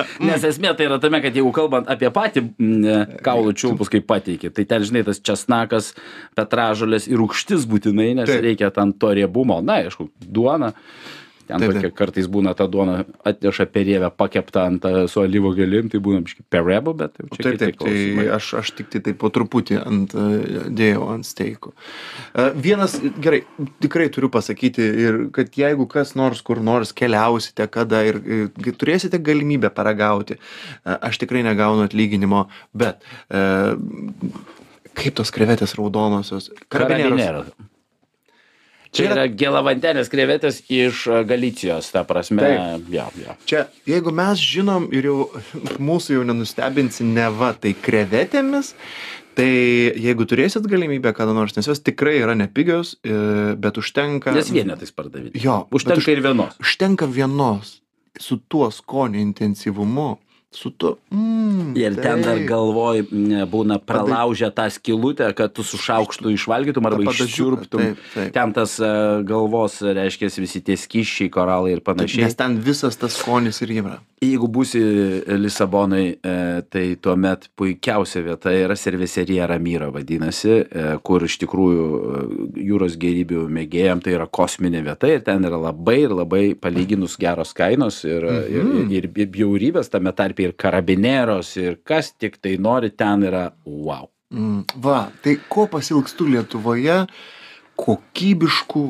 [0.28, 4.50] nes esmė tai yra tame, kad jeigu kalbant apie patį mm, kaulų čiulpus, kaip pateikė,
[4.52, 5.94] tai ten, žinai, tas česnakas,
[6.36, 8.44] petražolės ir rūkštis būtinai, nes Taip.
[8.44, 9.58] reikia tam to riebumo.
[9.64, 10.70] Na, aišku, duona.
[11.48, 11.94] Ten Taip, tokia taip.
[11.98, 16.44] kartais būna ta duona atneša perievę pakeptą ant a, su alyvo gelim, tai būna biškai
[16.52, 20.14] perebo, bet jau čia Taip, taip, tai aš, aš tik tai taip po truputį ant,
[20.14, 21.74] e, dėjau ant steikų.
[21.74, 23.42] E, Vienas, gerai,
[23.82, 29.20] tikrai turiu pasakyti, ir kad jeigu kas nors kur nors keliausite, kada ir e, turėsite
[29.22, 33.42] galimybę paragauti, e, aš tikrai negaunu atlyginimo, bet e,
[34.94, 36.52] kaip tos krevetės raudonosios?
[36.68, 37.18] Karabineros.
[37.18, 37.70] Karabinėras.
[38.92, 42.44] Čia yra- gėlavandenės krevetės iš a, Galicijos, ta prasme.
[42.92, 43.36] Ja, ja.
[43.48, 45.30] Čia, jeigu mes žinom ir jau
[45.90, 48.74] mūsų jau nenustebinsi neva tai krevetėmis,
[49.32, 53.14] Tai jeigu turėsit galimybę kada nors, nes jos tikrai yra nepigios, e,
[53.56, 54.28] bet užtenka.
[54.36, 55.40] Nes vienetais pardavinėti.
[55.40, 56.58] Jo, Užtenka už- ir vienos.
[56.60, 57.78] Užtenka vienos
[58.20, 60.18] su tuo skonio intensyvumu,
[60.54, 60.96] su tuo.
[61.10, 62.46] Mm, Ir ten dar taip.
[62.48, 67.68] galvoj ne, būna pralaužę tą skilutę, kad tu su šaukštu išvalgytum arba taip,
[68.14, 68.32] taip.
[68.34, 68.92] Ten tas e,
[69.24, 72.24] galvos, reiškia, visi tie skyščiai, koralai ir panašiai.
[72.26, 73.98] Nes ten visas tas skonis ir yra.
[74.22, 74.78] Jeigu būsi
[75.40, 76.34] Lisabonai, e,
[76.70, 81.86] tai tuomet puikiausia vieta yra Cerveserija Ramyra vadinasi, e, kur iš tikrųjų
[82.68, 87.52] jūros gerybių mėgėjam tai yra kosminė vieta ir ten yra labai ir labai palyginus geros
[87.56, 88.90] kainos ir, Mhm.
[88.92, 94.08] ir, ir bjaurybės, tame tarpe ir karabineros ir kas tik tai nori, ten yra wow.
[94.32, 97.02] Mm, va, tai ko pasilgstu Lietuvoje
[97.80, 98.84] kokybiškų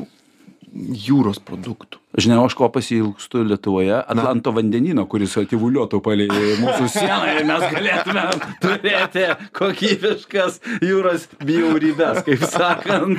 [1.07, 2.02] jūros produktų.
[2.13, 3.95] Žinai, o aš ko pasilgstu Lietuvoje?
[3.97, 6.27] Atlanto vandenino, kuris ativuliotų palei
[6.61, 8.25] mūsų sieną ir mes galėtume
[8.61, 9.23] turėti
[9.57, 13.17] kokybiškas jūros bjaurybės, kaip sakant.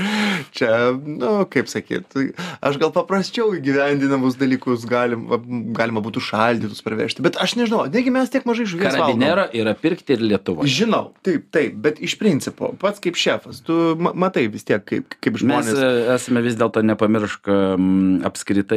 [0.54, 2.14] Čia, nu, kaip sakyt,
[2.62, 5.26] aš gal paprasčiau įgyvendinamus dalykus galim,
[5.74, 9.18] galima būtų šaldytus parvežti, bet aš nežinau, negi mes tiek mažai žuvies valgom.
[9.18, 10.70] Karabinero yra pirkti ir Lietuvoje.
[10.70, 15.18] Žinau, taip, taip, bet iš principo, pats kaip šefas, tu ma matai vis tiek, kaip,
[15.18, 15.74] kaip Mes žmonės.
[15.82, 18.22] e, esame vis dėlto nepamiršk m,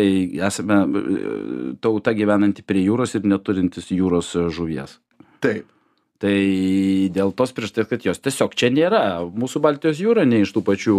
[0.08, 5.00] apskritai, esame e, tauta gyvenanti prie jūros ir neturintis jūros e, žuvies.
[5.42, 5.66] Taip.
[6.18, 6.34] Tai
[7.14, 9.22] dėl tos priežasties, kad jos tiesiog čia nėra.
[9.38, 10.96] Mūsų Baltijos jūra ne iš tų pačių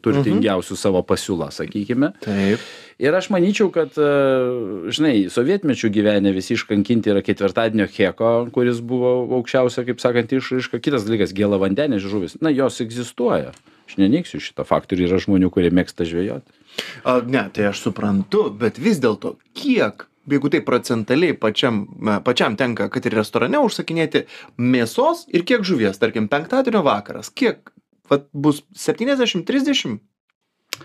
[0.00, 2.14] turtingiausių savo pasiūlą, sakykime.
[2.24, 2.64] Taip.
[2.96, 9.12] Ir aš manyčiau, kad, e, žinai, sovietmečių gyvenę visi iškankinti yra ketvirtadienio heko, kuris buvo
[9.42, 10.80] aukščiausia, kaip sakant, išraiška.
[10.80, 12.40] Kitas dalykas- gėla vandenės žuvis.
[12.40, 13.52] Na, jos egzistuoja.
[13.84, 16.54] Aš neneiksiu šito faktorių, yra žmonių, kurie mėgsta žvejoti.
[17.04, 21.84] A, ne, tai aš suprantu, bet vis dėlto, kiek, jeigu tai procentaliai pačiam,
[22.24, 24.24] pačiam tenka, kad ir restorane užsakinėti
[24.56, 27.70] mėsos ir kiek žuvies, tarkim, penktadienio vakaras, kiek
[28.10, 30.00] vat, bus 70-30?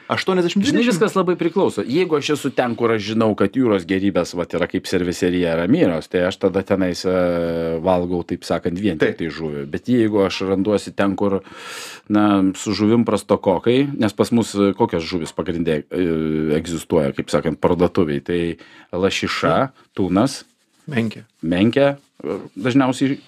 [0.10, 0.66] 80-20?
[0.70, 1.84] Žinai, viskas labai priklauso.
[1.86, 6.10] Jeigu aš esu ten, kur aš žinau, kad jūros gerybės vat, yra kaip serviserija ramyros,
[6.12, 7.16] tai aš tada tenais e,
[7.86, 9.66] valgau, taip sakant, vien tik tai žuvį.
[9.72, 11.40] Bet jeigu aš randuosi ten, kur,
[12.12, 12.28] na,
[12.60, 16.06] su žuvim prastokokai, nes pas mus e, kokios žuvis pagrindė e,
[16.60, 18.42] egzistuoja, kaip sakant, parduotuviai, tai
[18.96, 19.58] lašiša,
[19.98, 20.44] tūnas,
[20.90, 21.26] Menkė.
[21.46, 21.92] menkė,
[22.58, 23.20] dažniausiai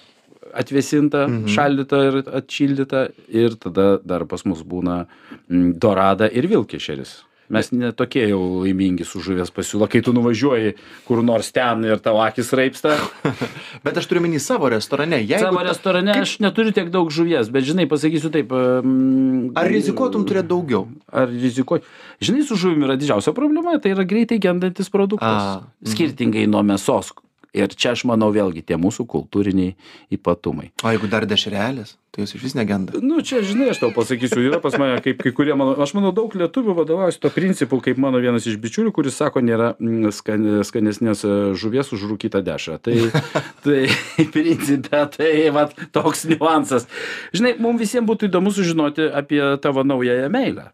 [0.54, 1.50] atvėsinta, mhm.
[1.52, 5.04] šaldyta ir atšildyta ir tada dar pas mus būna
[5.48, 7.20] mm, dorada ir vilkešeris.
[7.52, 10.70] Mes netokie jau laimingi su žuvies pasiūla, kai tu nuvažiuoji
[11.04, 12.94] kur nors ten ir tavo akis raipsta.
[13.84, 15.18] Bet aš turiu minį savo restorane.
[15.20, 18.54] Jeigu Savo restorane aš neturiu tiek daug žuvies, bet žinai, pasakysiu taip.
[18.54, 20.86] mm, Ar rizikuotum turėti daugiau?
[21.12, 21.84] Ar rizikuoti?
[22.24, 25.28] Žinai, su žuvimi yra didžiausia problema, tai yra greitai gendantis produktas.
[25.28, 25.92] A, mhm.
[25.92, 27.12] Skirtingai nuo mėsos.
[27.52, 29.74] Ir čia aš manau vėlgi tie mūsų kultūriniai
[30.16, 30.70] ypatumai.
[30.80, 32.96] O jeigu dar dešrelės, tai jūs iš vis negenda.
[33.04, 36.14] Nu, čia, žinai, aš tau pasakysiu, yra pas mane, kaip kai kurie mano, aš manau,
[36.16, 40.46] daug lietuvių vadovaujasi to principu, kaip mano vienas iš bičiulių, kuris sako, nėra mm, skan,
[40.64, 42.78] skanesnės e, žuvies už rūkytą dešrą.
[42.88, 42.96] Tai,
[43.66, 43.82] tai
[44.38, 46.88] principė, tai va, toks niuansas.
[47.36, 50.70] Žinai, mums visiems būtų įdomu sužinoti apie tavo naująją meilę.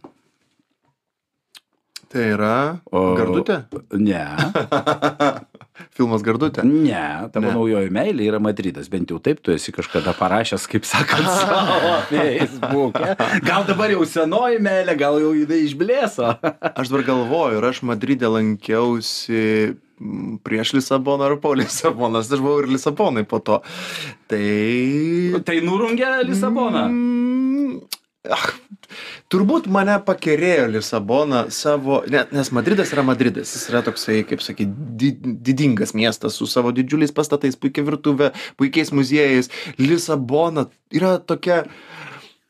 [2.08, 3.58] Tai yra O- gardutė?
[4.00, 4.22] Ne,
[5.94, 6.64] Filmas gardutė.
[6.64, 7.52] ne, tavo Ne.
[7.54, 13.16] naujoji meilė yra Madridas, bent jau taip tu esi kažkada parašęs, kaip sakant, savo Facebook'e.
[13.46, 16.32] Gal dabar jau senoji meilė, gal jau jinai išblėso.
[16.74, 19.76] Aš dabar galvoju, ir aš Madride lankiausi
[20.46, 22.28] prieš Lisaboną ar po Lisabonas.
[22.30, 23.60] Aš buvau ir Lisabonai po to.
[24.30, 24.44] Tai...
[25.42, 26.84] Tai nurungia Lisaboną.
[26.86, 27.80] Mm,
[28.32, 28.52] ach,
[29.32, 34.88] turbūt mane pakerėjo Lisabona savo, ne, nes Madridas yra Madridas, jis yra toksai, kaip sakyti,
[35.00, 35.12] di,
[35.48, 39.52] didingas miestas su savo didžiuliais pastatais, puikia virtuvė, puikiais muziejais.
[39.80, 41.64] Lisabona yra tokia,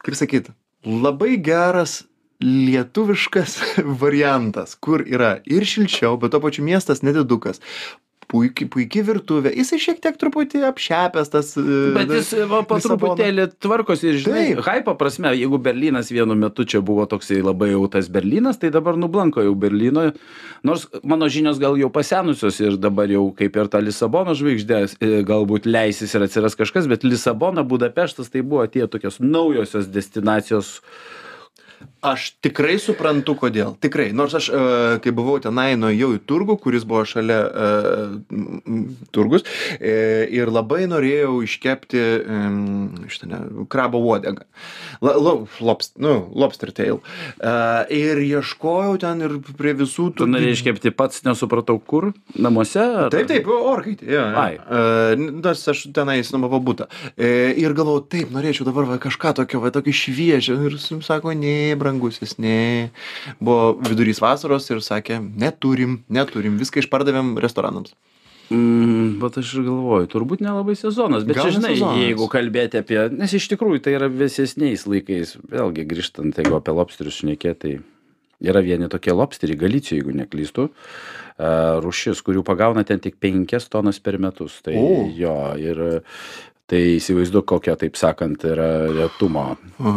[0.05, 0.55] kaip sakyti,
[0.87, 2.03] labai geras
[2.45, 3.59] lietuviškas
[4.03, 7.63] variantas, kur yra ir šilčiau, bet to pačiu miestas nedidukas.
[8.29, 9.55] Puikiai, puikiai virtuvė.
[9.57, 11.55] Jisai šiek tiek truputį apšepęs tas.
[11.57, 16.67] e, Bet jis va, po truputėlį tvarkosi ir žinai, hypo prasme, jeigu Berlynas vienu metu
[16.69, 20.11] čia buvo toksai labai jau tas Berlynas, tai dabar nublanko jau Berlyno,
[20.61, 25.13] nors mano žinios gal jau pasenusios ir dabar jau kaip ir ta Lisabono žvaigždė e,
[25.25, 30.83] galbūt leisis ir atsiras kažkas, bet Lisabona, Budapeštas tai buvo tie tokios naujosios destinacijos,
[32.05, 34.63] aš tikrai suprantu kodėl tikrai nors aš e,
[35.05, 37.69] kai buvau tenai nuėjau į turgų kuris buvo šalia e,
[39.15, 39.47] turgus
[39.79, 42.05] e, ir labai norėjau iškepti
[43.11, 44.47] šitą ne, krabo uodegą
[45.05, 46.99] La, lo, lobst, nu, lobster tail
[47.95, 52.83] ir ieškojau ten ir prie visų Tu norėjai iškepti pats, nesupratau kur, namuose?
[52.83, 53.13] Ar...
[53.15, 54.09] Taip, taip, orkaitė.
[54.11, 55.15] Ja, ja.
[55.19, 56.89] Nors aš tenai įsinomavau būtą.
[57.15, 60.57] E, ir galvojau, taip, norėčiau dabar va, kažką tokio, va, tokį šviežią.
[60.69, 62.91] Ir sako, ne, brangusis, ne.
[63.41, 67.97] Buvo vidurys vasaros ir sakė, neturim, neturim, viską išpardavėm restoranams.
[68.49, 71.99] Mm, bet aš ir galvoju, turbūt nelabai sezonas, bet Gal čia, žinai, sezonas.
[72.01, 77.19] jeigu kalbėti apie, nes iš tikrųjų tai yra vėsesniais laikais, vėlgi grįžtant, jeigu apie lobsterius
[77.21, 80.69] šnekėti, tai yra vieni tokie lobsteriai, Galicijoje, jeigu neklystu,
[81.37, 84.63] a, rūšis, kurių pagauna ten tik 5 tonas per metus.
[84.65, 85.05] Tai O.
[85.13, 85.83] jo, ir
[86.69, 89.55] tai įsivaizduok, kokia, taip sakant, yra retumo.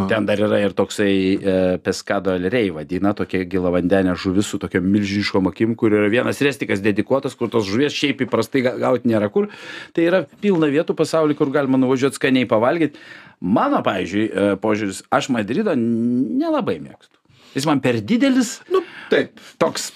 [0.08, 5.50] Ten dar yra ir toksai e, peskado alrei vadina, tokia gilavandenė žuvis su tokia milžiniškom
[5.52, 9.50] akim, kur yra vienas restikas dedikuotas, kur tos žuvies šiaip įprastai ga- gauti nėra kur.
[9.92, 13.04] Tai yra pilna vietų pasaulyje, kur galima nuvažiuoti skaniai pavalgyti.
[13.42, 17.18] Mano, pavyzdžiui, e, požiūris, aš Madrido nelabai mėgstu.
[17.58, 18.80] Jis man per didelis, Nu,
[19.12, 19.36] taip.
[19.60, 19.92] toks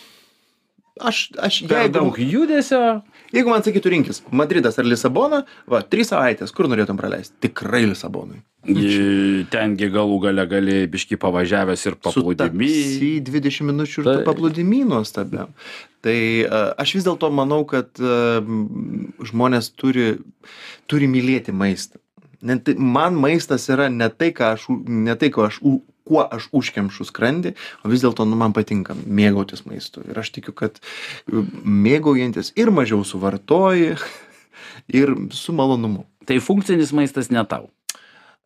[0.96, 3.02] Aš, aš jeigu, daug judesio.
[3.36, 7.36] Jeigu man sakytų rinkis, Madridas ar Lisabona, va, trys savaitės, kur norėtum praleisti?
[7.46, 8.40] Tikrai Lisabonui.
[8.66, 12.70] I- Tengi galų gale gali biški pavažiavęs ir paplūdimi.
[12.98, 15.52] Į 20 minučių ir Tai- tu paplūdimi nuostabiam.
[16.02, 16.16] Tai
[16.82, 17.92] aš vis dėlto manau, kad
[19.26, 20.18] žmonės turi,
[20.90, 22.00] turi mylėti maistą.
[22.46, 25.60] Ne, tai, man maistas yra ne tai, ką aš, ne tai, ko aš,
[26.06, 30.04] kuo aš užkemšu skrandį, o vis dėlto nu, man patinka mėgautis maistu.
[30.10, 33.96] Ir aš tikiu, kad e, mėgaujantis ir mažiau suvartoji,
[35.02, 36.06] ir su malonumu.
[36.26, 37.70] Tai funkcinis maistas ne tau.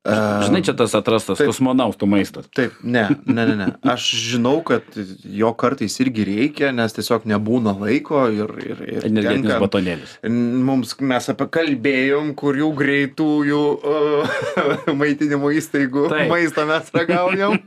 [0.07, 1.49] A, Žinai, čia tas atrastas taip.
[1.51, 2.45] kosmonautų maistas.
[2.55, 3.65] Taip, ne, ne, ne, ne.
[3.91, 9.49] Aš žinau, kad jo kartais irgi reikia, nes tiesiog nebūna laiko ir, ir, ir Energetinis
[9.51, 10.13] tenka- batonėlis.
[10.31, 14.39] Mums mes apie kalbėjom, kurių greitųjų uh,
[15.01, 16.31] maitinimo įstaigų Taip.
[16.31, 17.59] Maistą mes ragaujam.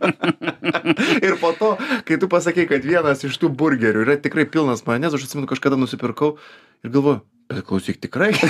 [1.29, 1.75] ir po to,
[2.09, 5.77] kai tu pasakei, kad vienas iš tų burgerių yra tikrai pilnas majonezų, aš atsimenu, kažkada
[5.77, 6.39] nusipirkau
[6.83, 7.21] ir galvoju,
[7.53, 8.33] bet klausyk tikrai.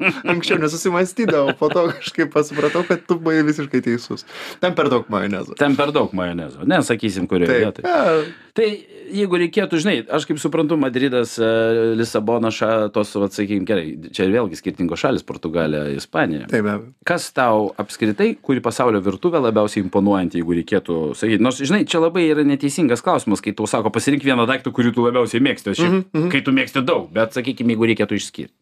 [0.00, 4.26] Anksčiau nesusimastydavau, po to kažkaip pasupratau, kad tu buvai visiškai teisus.
[4.62, 5.56] Ten per daug majonezo.
[5.60, 6.64] Ten per daug majonezo.
[6.68, 7.88] Nesakysim, kurioje vietoje.
[7.88, 8.22] Ja,
[8.56, 8.66] Tai
[9.14, 11.50] jeigu reikėtų, žinai, aš kaip suprantu, Madridas, e,
[11.98, 13.84] Lisabona, ša, tos, sakykime, gerai,
[14.14, 16.48] čia vėlgi skirtingos šalis- Portugalija, Ispanija.
[16.50, 16.92] taip, be abejo.
[17.06, 21.40] Kas tau apskritai, kuri pasaulio virtuvė labiausiai imponuojanti, jeigu reikėtų sakyti?
[21.40, 25.06] Nors, žinai, čia labai yra neteisingas klausimas, kai tau sako, pasirink vieną daiktą, kurį tu
[25.06, 26.30] labiausiai mėgsti, šiaip, mm -hmm.
[26.30, 28.54] kai tu mėgsti daug, bet, sakykime, jeigu reikėtų išskirti.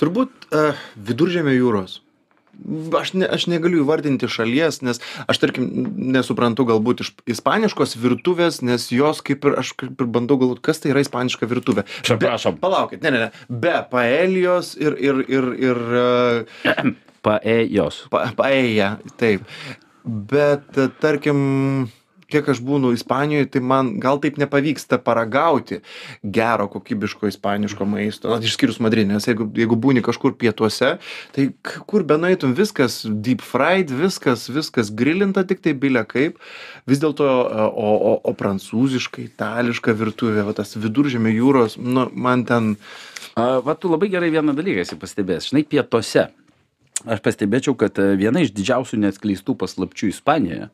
[0.00, 2.00] Turbūt uh, viduržėmio jūros.
[2.94, 5.66] Aš, ne, aš negaliu įvardinti šalies, nes aš, tarkim,
[6.14, 10.78] nesuprantu galbūt iš ispaniškos virtuvės, nes jos kaip ir, aš kaip ir bandau galvoti, kas
[10.78, 11.82] tai yra ispaniška virtuvė.
[12.06, 12.60] Čia prašom.
[12.62, 13.46] Palaukit, ne, ne, ne.
[13.50, 16.94] Be paelijos ir, ir, ir, ir uh,
[17.24, 18.04] Paėjos.
[18.12, 19.44] pa, paėja, taip.
[20.04, 21.38] Bet, e, tarkim,
[22.30, 25.80] kiek aš būnu Ispanijoje, tai man gal taip nepavyksta paragauti
[26.22, 30.96] gero, kokybiško ispaniško maisto, na, išskyrus Madrinę, nes jeigu, jeigu būni kažkur pietuose,
[31.36, 31.48] tai
[31.90, 36.38] kur benaitum viskas deep fried, viskas, viskas grilinta, tik tai bilia kaip,
[36.90, 42.46] vis dėlto, e, o, o, o prancūziška, itališka virtuvė, va, tas viduržėmio jūros, nu, man
[42.48, 42.74] ten,
[43.34, 45.50] A, Va, tu labai gerai vieną dalyką esi pastebėjęs.
[45.50, 46.28] Žinai, pietuose.
[47.04, 50.68] Aš pastebėčiau, kad e, viena iš didžiausių neatskleistų paslapčių Ispanijoje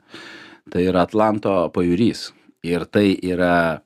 [0.73, 2.31] tai yra Atlanto pajūrys.
[2.67, 3.81] Ir tai yra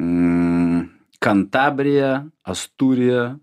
[0.00, 0.84] mm,
[1.24, 3.34] Kantabrija, Asturija,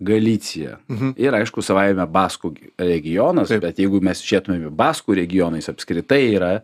[0.00, 0.78] Galicija.
[0.88, 1.12] Mhm.
[1.20, 3.66] Ir aišku, savaime Baskų regionas, Taip.
[3.66, 6.54] bet jeigu mes žiūrėtumėm Baskų regionais apskritai yra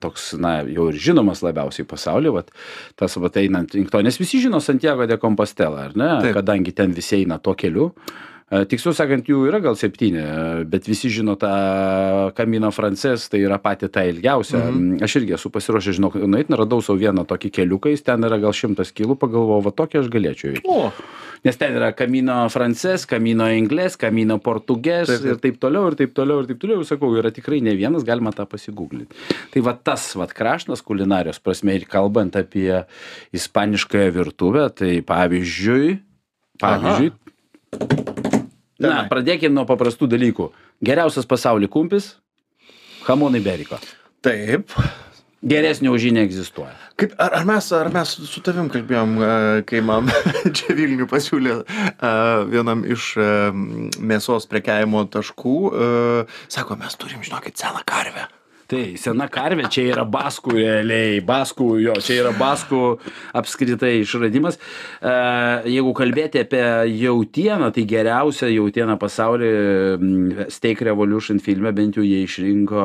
[0.00, 2.52] toks, na, jau ir žinomas labiausiai pasaulyje, vat,
[2.96, 6.36] tas, vat, einant link to, nes visi žino Santiago de Compostela, ar ne, Taip.
[6.38, 7.90] kadangi ten visi eina tuo keliu.
[8.48, 10.22] Tiksliau sakant, jų yra gal septyni,
[10.72, 11.50] bet visi žino tą
[12.36, 14.62] Kamino Frances, tai yra pati ta ilgiausia.
[14.70, 15.02] Mhm.
[15.04, 18.56] Aš irgi esu pasiruošęs, žinau, nueit, radau savo vieną tokį keliuką, jis ten yra gal
[18.56, 20.92] šimtas kilų, pagalvojau, va tokį aš galėčiau o,
[21.44, 25.12] Nes ten yra Kamino Frances, Kamino Inglės, Kamino taip.
[25.22, 26.82] ir taip toliau, ir taip toliau, ir taip toliau.
[26.82, 29.14] Ir sakau, yra tikrai ne vienas, galima tą pasigūglinti.
[29.54, 32.82] Tai va tas, va kraštas kulinarijos prasme ir kalbant apie
[33.36, 35.98] ispaniškąją virtuvę, tai pavyzdžiui,
[36.58, 37.14] pavyzdžiui,
[38.82, 40.48] na, pradėkime nuo paprastų dalykų.
[40.84, 42.14] Geriausias pasaulyje kumpis-
[43.08, 43.78] hamonai beriko.
[44.22, 44.70] taip.
[45.38, 46.72] Geresnio už jį neegzistuoja.
[46.98, 49.12] Kaip, ar, ar, mes, ar mes su tavim kalbėjom,
[49.70, 50.10] kai man
[50.56, 51.60] čia Vilnių pasiūlė
[52.50, 53.12] vienam iš
[54.02, 55.54] mėsos prekiavimo taškų,
[56.50, 58.26] sako, mes turim, žinokit, seną karvę.
[58.68, 62.80] Tai sena karvė, čia yra baskų realiai, baskų, jo, čia yra baskų
[63.40, 64.58] apskritai išradimas.
[65.00, 65.12] E,
[65.72, 66.60] jeigu kalbėti apie
[67.00, 72.84] jautieną, tai geriausia jautiena pasaulyje Steak Revolution filme bent jau jie išrinko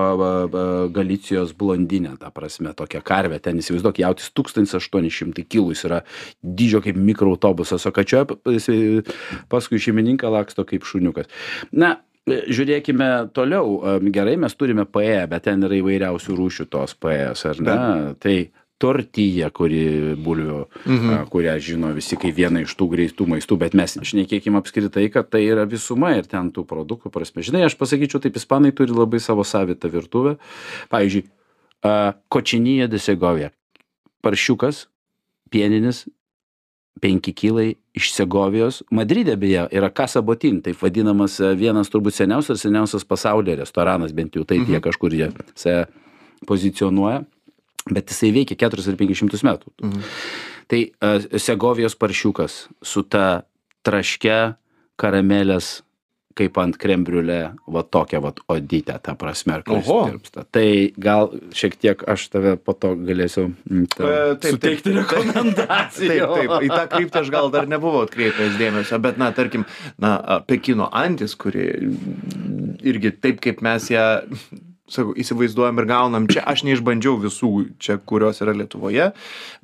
[0.96, 3.42] Galicijos blondinę, ta prasme, tokią karvę.
[3.44, 6.00] Ten įsivaizduok, jautis 1800 kg, jis yra
[6.40, 9.04] dydžio kaip mikroautobusas, o kačioje
[9.52, 11.28] paskui šeimininką laksto kaip šuniukas.
[11.76, 11.98] Na,
[12.30, 14.00] žiūrėkime toliau.
[14.14, 17.78] Gerai mes turime pe bet ten yra įvairiausių rūšių tos pės ar ne?
[18.20, 18.36] Tai
[18.84, 21.28] tortija kuri bulvių Mhm.
[21.32, 25.46] kurią žino visi kaip vieną iš tų greitų maistų bet mes šnekėkim apskritai kad tai
[25.48, 27.44] yra visuma ir ten tų produktų prasme.
[27.44, 30.36] Žinai aš pasakyčiau taip ispanai turi labai savo savitą virtuvę.
[30.92, 31.24] Pavyzdžiui
[31.84, 33.52] a, kočinija de segovija.
[34.24, 34.88] Paršiukas
[35.52, 36.08] pieninis
[37.02, 38.82] penki kilai iš segovijos.
[38.92, 44.36] Madride beje yra casa botin taip vadinamas e, vienas turbūt seniausias seniausias pasaulyje restoranas bent
[44.38, 45.86] jau taip jie kažkur jie save
[46.48, 47.24] pozicionuoja.
[47.92, 49.74] Bet jisai veikia keturis ar penkis šimtus metų.
[49.84, 50.04] Mhm.
[50.68, 53.44] tai e, segovijos paršiukas su ta
[53.84, 54.56] traškia
[54.96, 55.82] karamelės
[56.38, 57.40] kaip ant krembriulė
[57.76, 60.46] va tokia vat odytė ta prasme tirpsta.
[60.54, 60.68] Tai
[60.98, 66.28] gal šiek tiek aš tave po to galėsiu mm, tau E, taip, suteikti taip, rekomendacijų.
[66.34, 69.66] Taip, taip, į tą kryptį aš gal dar nebuvau atkreipęs dėmesio, bet, na, tarkim,
[70.02, 70.14] na,
[70.50, 71.70] Pekino antis, kuri
[72.84, 74.06] irgi taip, kaip mes ją
[74.96, 77.52] sakau, įsivaizduojam ir gaunam čia, aš neišbandžiau visų
[77.84, 79.10] čia, kurios yra Lietuvoje,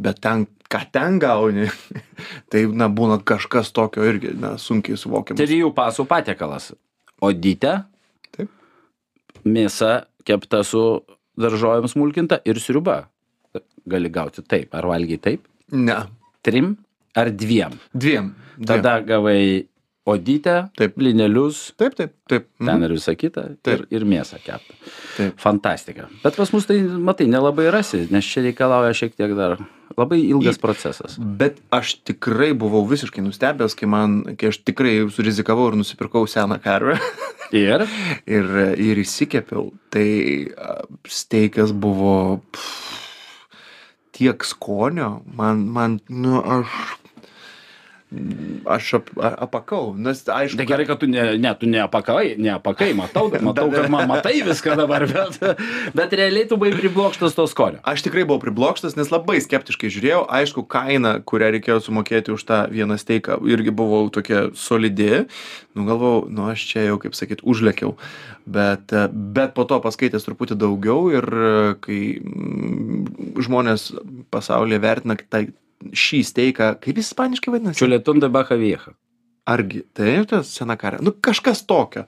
[0.01, 1.69] bet ten, ką ten gauni,
[2.51, 5.39] tai, na, būna kažkas tokio irgi, na, sunkiai suvokiamas.
[5.41, 6.71] trijų pasų patiekalas
[7.25, 7.77] odytė
[8.35, 8.51] Taip.
[9.45, 10.83] mėsa kepta su
[11.39, 13.01] daržovėm smulkinta ir sriuba
[13.89, 15.95] gali gauti taip ar valgai taip Ne,
[16.45, 16.73] trim
[17.17, 18.31] ar dviem dviem.
[18.33, 18.65] dviem.
[18.65, 19.67] tada gavai
[20.13, 20.95] odytę Taip.
[20.99, 22.47] blynelius Taip, taip, taip.
[22.57, 22.83] ten Mhm.
[22.87, 23.85] ir visa kita ir, Taip.
[23.91, 24.73] ir mėsą keptą
[25.17, 25.39] Taip.
[25.39, 29.57] fantastika bet pas mus tai matai nelabai rasi nes čia reikalauja šiek tiek dar
[29.97, 35.09] labai ilgas Į- procesas Bet aš tikrai buvau visiškai nustebęs, kai man, kai aš tikrai
[35.11, 36.97] surizikavau ir nusipirkau seną karvę
[37.51, 37.87] ir
[38.27, 38.45] ir,
[38.77, 40.51] ir įsikepiau, tai
[41.09, 42.99] steikas buvo pff,
[44.19, 46.67] tiek skonio, man, man, nu, aš,
[48.65, 53.27] aš ap, apakau, nes aišku, Tai gerai, kad tu ne, ne, tu neapakai, neapakai, matau,
[53.47, 55.37] matau, kad man matai viską dabar, bet,
[55.93, 57.83] bet realiai tu buvai priblokštas to skonio.
[57.85, 60.23] Aš tikrai buvau priblokštas, nes labai skeptiškai žiūrėjau.
[60.25, 65.27] Aišku, kaina, kurią reikėjo sumokėti už tą vieną steiką, irgi buvau tokia solidi.
[65.77, 67.93] Nu, galvau, nu, aš čia jau, kaip sakyt, užlėkiau.
[68.49, 71.29] Bet, bet po to paskaitęs truputį daugiau ir
[71.85, 73.91] kai mm, žmonės
[74.33, 75.51] pasaulyje vertina tai,
[75.93, 77.79] šį steiką, kaip jis ispaniškai vadinasi?
[77.81, 78.95] Čiuletun de baja vieja.
[79.49, 80.99] Argi, taip, tas sena karė.
[81.01, 82.03] Nu, kažkas tokio.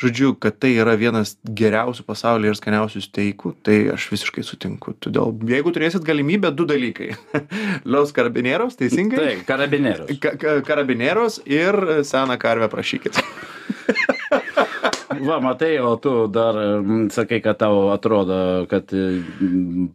[0.00, 4.94] Žodžiu, kad tai yra vienas geriausių pasaulyje ir skaniausių steikų, tai aš visiškai sutinku.
[5.04, 7.10] Todėl, jeigu turėsit galimybę, du dalykai.
[7.96, 9.20] Los karabineros, teisingai?
[9.20, 10.16] Taip, karabinėrius.
[10.22, 13.20] Ka ka karabineros ir seną karvę prašykit.
[15.26, 19.88] Va, matai, o tu dar mm, sakai, kad tau atrodo, kad, mm,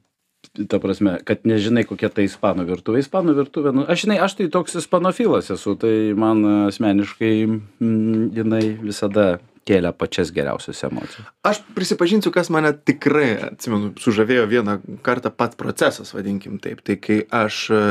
[0.68, 3.04] ta prasme, kad nežinai, kokia tai ispanų virtuvė.
[3.04, 8.66] Ispanų virtuvė, nu, aš žinai, aš tai toks ispanofilas esu, tai man asmeniškai mm, jinai
[8.82, 9.30] visada
[9.68, 11.28] kėlė pačias geriausias emocijas.
[11.48, 16.82] Aš prisipažinsiu, kas mane tikrai, atsimenu, sužavėjo vieną kartą pats procesas, vadinkim taip.
[16.86, 17.82] Tai kai aš, e,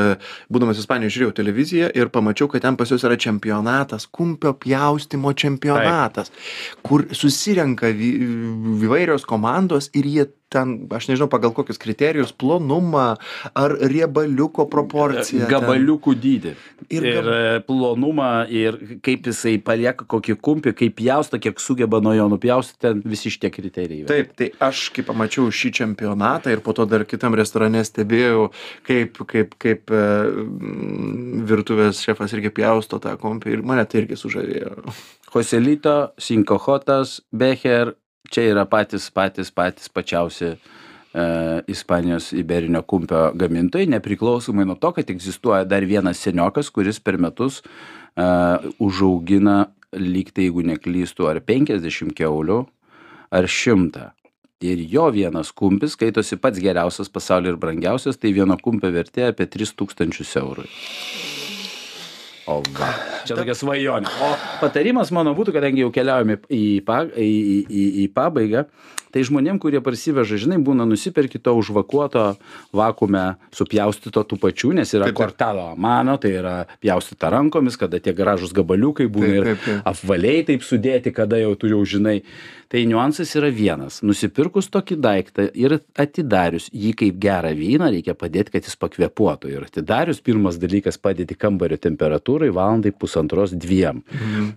[0.51, 6.33] būdamas Ispanijoje, žiūrėjau televiziją ir pamačiau, kad ten pas juos yra čempionatas, kumpio pjaustimo čempionatas,
[6.83, 13.15] kur susirenka įvairios komandos ir jie ten, aš nežinau, pagal kokius kriterijus, plonumą
[13.55, 15.45] ar riebaliuko proporciją.
[15.47, 15.51] ten.
[15.53, 16.51] Gabaliukų dydį.
[16.91, 18.75] Ir Ir, gab- plonumą, ir
[19.05, 23.49] kaip jisai palieka kokį kumpį, kaip pjausto, kiek sugeba nuo jo nupjausti, ten visi šitie
[23.53, 24.05] kriterijai.
[24.11, 28.49] Taip, tai aš kai pamačiau šį čempionatą ir po to dar kitam restorane stebėjau,
[28.87, 30.03] kaip, kaip, kaip e,
[31.47, 34.75] virtuvės šefas irgi pjausto tą kompį ir mane tai irgi sužavėjo.
[35.31, 37.93] Joselito, Sinkohotas, Becher,
[38.29, 40.57] čia yra patys, patys, patys pačiausi e,
[41.71, 47.61] Ispanijos iberinio kumpio gamintojai, nepriklausomai nuo to, kad egzistuoja dar vienas seniokas, kuris per metus
[47.61, 48.25] e,
[48.79, 49.65] užaugina
[49.97, 52.63] lygtai, jeigu neklystų, ar 50 keulių,
[53.31, 54.11] ar 100.
[54.61, 59.49] Ir jo vienas kumpis skaitosi pats geriausias pasaulyje ir brangiausias, tai vieno kumpio vertė apie
[59.49, 60.67] 3000 eurų.
[62.49, 62.87] O va,
[63.27, 64.09] čia tokia svajonė.
[64.25, 64.31] O
[64.61, 68.65] patarimas mano būtų, kadangi jau keliaujame į, į, į, į, į pabaigą,
[69.11, 72.25] tai žmonėm kurie parsiveža žinai būna nusiperki to užvakuoto
[72.75, 75.21] vakuume supjaustyto tų pačių nes yra Taip, taip.
[75.21, 79.51] kortalo mano tai yra pjaustyta rankomis kada tie gražūs gabaliukai būna ir
[79.83, 82.21] apvaliai taip sudėti kada jau tu jau žinai.
[82.71, 83.97] Tai niuansas yra vienas.
[83.99, 89.49] Nusipirkus tokį daiktą ir atidarius jį kaip gerą vyną reikia padėt kad jis pakvėpuotų.
[89.51, 93.99] Ir atidarius pirmas dalykas padedi kambario temperatūrai valandai pusantros dviem.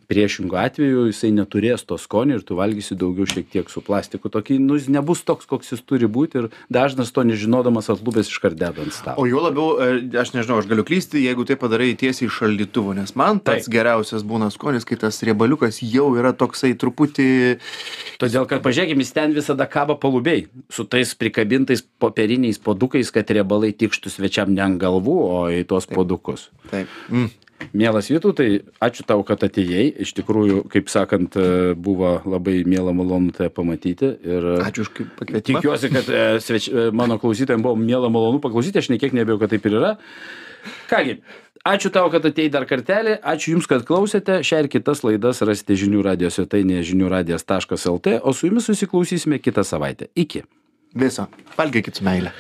[0.07, 4.61] Priešingu atveju jisai neturės to skonio ir tu valgysi daugiau šiek tiek su plastiku tokį
[4.61, 8.85] nu jis nebus toks koks jis turi būt ir dažnas to nežinodamas atlupęs iškart deda
[8.85, 12.29] ant stalo O juo labiau, e, aš nežinau, aš galiu klysti, jeigu tai padarai tiesiai
[12.29, 13.73] iš šaldytuvo, nes man pats Taip.
[13.73, 17.29] geriausias būna skonis, kai tas riebaliukas jau yra toksai truputį...
[18.21, 23.73] todėl kad pažiūrėkim jis ten visada kaba palubiai su tais prikabintais popieriniais puodukais kad riebalai
[23.73, 26.91] tikštų svečiam ne ant galvų o į tuos puodukus Taip.
[27.09, 27.33] Mm.
[27.73, 29.87] Mielas vytautai ačiū tau kad atėjai.
[30.05, 34.93] Iš tikrųjų kaip sakant e, buvo labai miela malonu tave pamatyti ir e, Ačiū už
[35.19, 35.61] pakvietimą.
[35.61, 38.83] tikiuosi kad e, sveč mano klausytojam buvo miela malonu paklausyti.
[38.83, 39.95] Aš nė kiek neabejoju kad taip ir yra.
[40.91, 41.19] Kągi
[41.69, 43.19] ačiū tau kad atėjai dar kartelį.
[43.35, 44.41] Ačiū jums kad klausėte.
[44.47, 48.19] Šią ir kitas laidas rasite žinių radijo svetainėje žinių radijas taškas lt.
[48.23, 50.09] O su jumis susiklausysime kitą savaitę.
[50.15, 50.47] Iki.
[50.95, 51.27] Viso.
[51.59, 52.33] Valgykit su meile.